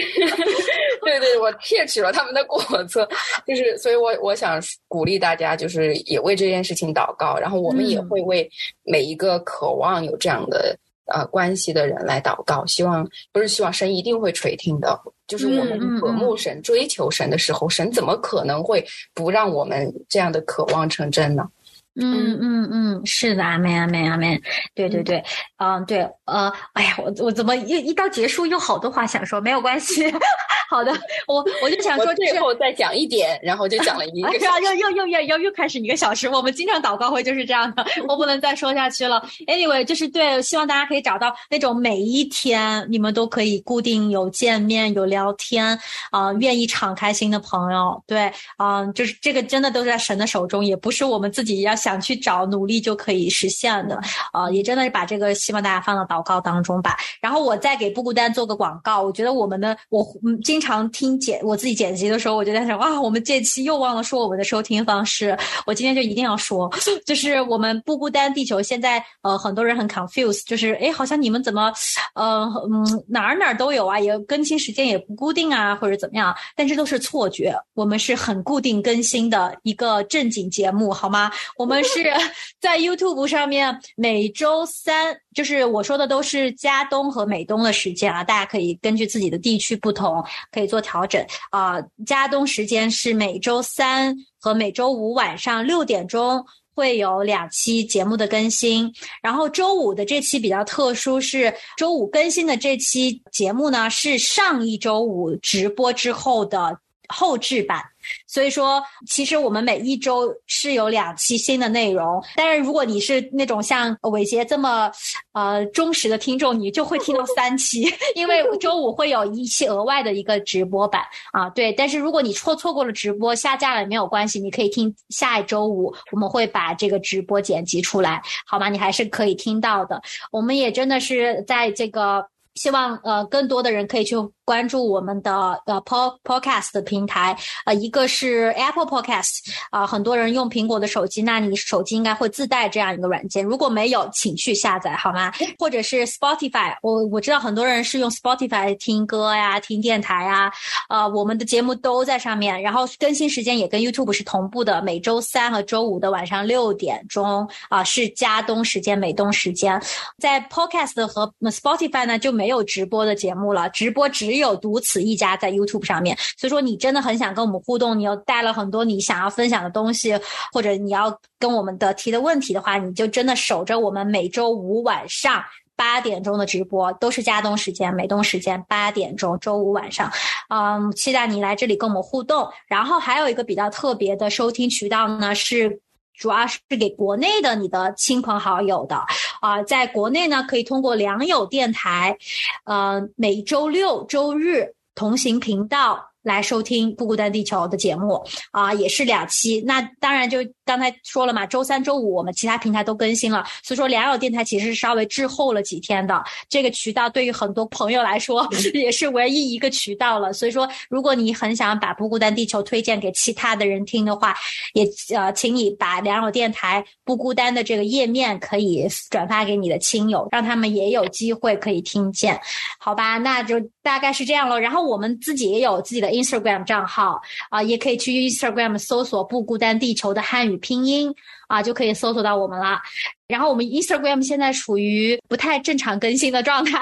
[1.02, 3.06] 对对对，我窃取了他们的果子，
[3.46, 8.48] 就是所以，我我想鼓励大家，就是也为这件事情祷告，然后我们也会为
[8.84, 14.98] 每一个渴望有这样的呃关系的人来祷告，希望不是希望神一定会垂听的。
[15.26, 18.84] 就是我们渴慕神、追求神的时候，神怎么可能会
[19.14, 21.48] 不让我们这样的渴望成真呢？
[21.96, 24.40] 嗯嗯嗯，是的，阿妹阿妹阿妹，
[24.74, 25.22] 对对对，
[25.64, 30.12] 嗯对，呃，哎呀，我我怎么一一到结束又好多话想说，没有关系，
[30.68, 30.92] 好的，
[31.28, 39.24] 我我就想说，最后再讲一点，然后就讲了一个，又又又又又又开始一个小时，我们经常祷告会就是这样的，我不能再说下去了。
[39.46, 45.78] Anyway，就是对，希望大家可以找到那种每一天你们都可以固定有见面有聊天
[46.10, 51.74] 啊，愿意敞开心的朋友，对，啊，就是这个真的都在神的手中，也不是我们自己要。
[51.84, 54.00] 想去找努力就可以实现的，
[54.32, 56.96] 啊，也真的是把这个希望大家放到祷告当中吧。
[57.20, 60.06] 然后我再给不孤单做个广告，我觉得我们的我
[60.42, 65.36] 经常听剪我自己剪辑的时候，我就在想啊，我们这期又忘了说我们的收听方式，
[65.66, 66.70] 我今天就一定要说，
[67.06, 71.72] 就是我们不孤单地球现在呃很多人很 confuse，就是哎好像你们怎么
[72.14, 81.30] 呃嗯哪儿哪儿都有啊，也更新时间也不固定啊或者怎么样，但这都是错觉，我们是很固定更新的一个正经节目，好吗？
[81.56, 82.12] 我们是
[82.60, 91.78] 在 YouTube 上面每周三，就是我说的都是加东和美东的时间啊，大家可以根据自己的地区不同可以做调整啊。
[92.06, 106.78] 加东时间是每周三和每周五晚上六点钟会有两期节目的更新，然后周五的这期比较特殊，是周五更新的这期节目呢是上一周五直播之后的
[107.08, 107.82] 后置版。
[108.26, 112.22] 所以说，其实我们每一周是有两期新的内容。
[112.36, 114.90] 但是如果你是那种像伟杰这么，
[115.32, 117.82] 呃，忠实的听众，你就会听到三期，
[118.14, 121.02] 因为 周五会有一期额外的一个直播版
[121.32, 121.50] 啊。
[121.50, 128.68] 对，但是如果你错错过了直播下架了也没有关系，你可以听下一周五，我们会把这个直播剪辑出来，好吗？
[128.68, 130.00] 你还是可以听到的。
[130.30, 134.16] 我们也真的是在这个希望呃，更多的人可以去。
[134.46, 137.34] 关注我们的呃 Pod Podcast 的平台，
[137.64, 139.38] 呃，一个是 Apple Podcast，
[139.70, 145.32] 啊，很多人用苹果的手机，那你手机应该会自带这样一个软件，如果没有，请去下载好吗？
[145.58, 150.52] 或者是 Spotify，我我知道很多人是用 Spotify 听歌呀、听电台啊，
[150.90, 159.80] 呃，我们的节目都在上面，然后更新时间也跟 YouTube 是同步的，每周三和周五的晚上六点钟啊，是加东时间、美东时间，
[160.18, 164.34] 在 Podcast 和 Spotify 呢就没没有直播的节目了，直播只。
[164.34, 170.12] 有独此一家在 YouTube 上面，所以说你真的很想跟我们互动，你又带了很多你想要分享的东西，
[170.52, 175.40] 或者你要跟我们的提的问题的话，你就真的守着我们每周五晚上
[175.76, 180.10] 八点钟的直播，都是加东时间、美东时间八点钟，周五晚上，
[180.48, 182.48] 嗯，期待你来这里跟我们互动。
[182.66, 185.80] 然后还有一个比较特别的收听渠道呢是。
[186.16, 188.96] 主要是给国内的你的亲朋好友的，
[189.44, 192.16] 啊，在国内呢可以通过良友电台，
[192.64, 196.10] 呃，每周六周日同行频道。
[196.24, 199.62] 来收听《不孤单地球》的节目啊，也是两期。
[199.66, 206.22] 那当然就刚才说了嘛，周三、周五我们其他平台都更新了，所以说良友电台其实是稍微滞后了几天的。
[206.48, 210.32] 这个渠道对于很多朋友来说 也是唯一一个渠道了。
[210.32, 214.34] 所以说，如果你很想把《不孤单地球》推荐给其他的人听的话，
[214.72, 222.40] 也呃，请你把良友电台《不孤单》的这个页面可以转发给你的亲友，让他们也有机会可以听见，
[222.78, 223.18] 好吧？
[223.18, 224.58] 那就大概是这样了。
[224.58, 226.14] 然后我们自己也有自己的。
[226.14, 231.12] Instagram 账号啊，也可以去 Instagram 搜索“不孤单地球”的汉语拼音
[231.48, 232.80] 啊，就可以搜索到我们了。
[233.26, 236.78] 然后我们 Instagram 现在处于不太正常更新的状态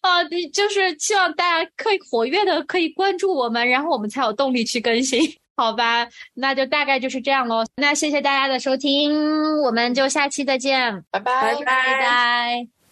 [0.00, 5.20] 啊，就是希望大家可以活跃的可以关注我们，然后我们才有动力去更新，
[5.56, 6.06] 好吧？
[6.34, 7.64] 那就大概就是这样喽。
[7.76, 9.12] 那谢谢大家的收听，
[9.62, 12.83] 我们就下期再见，拜拜拜拜。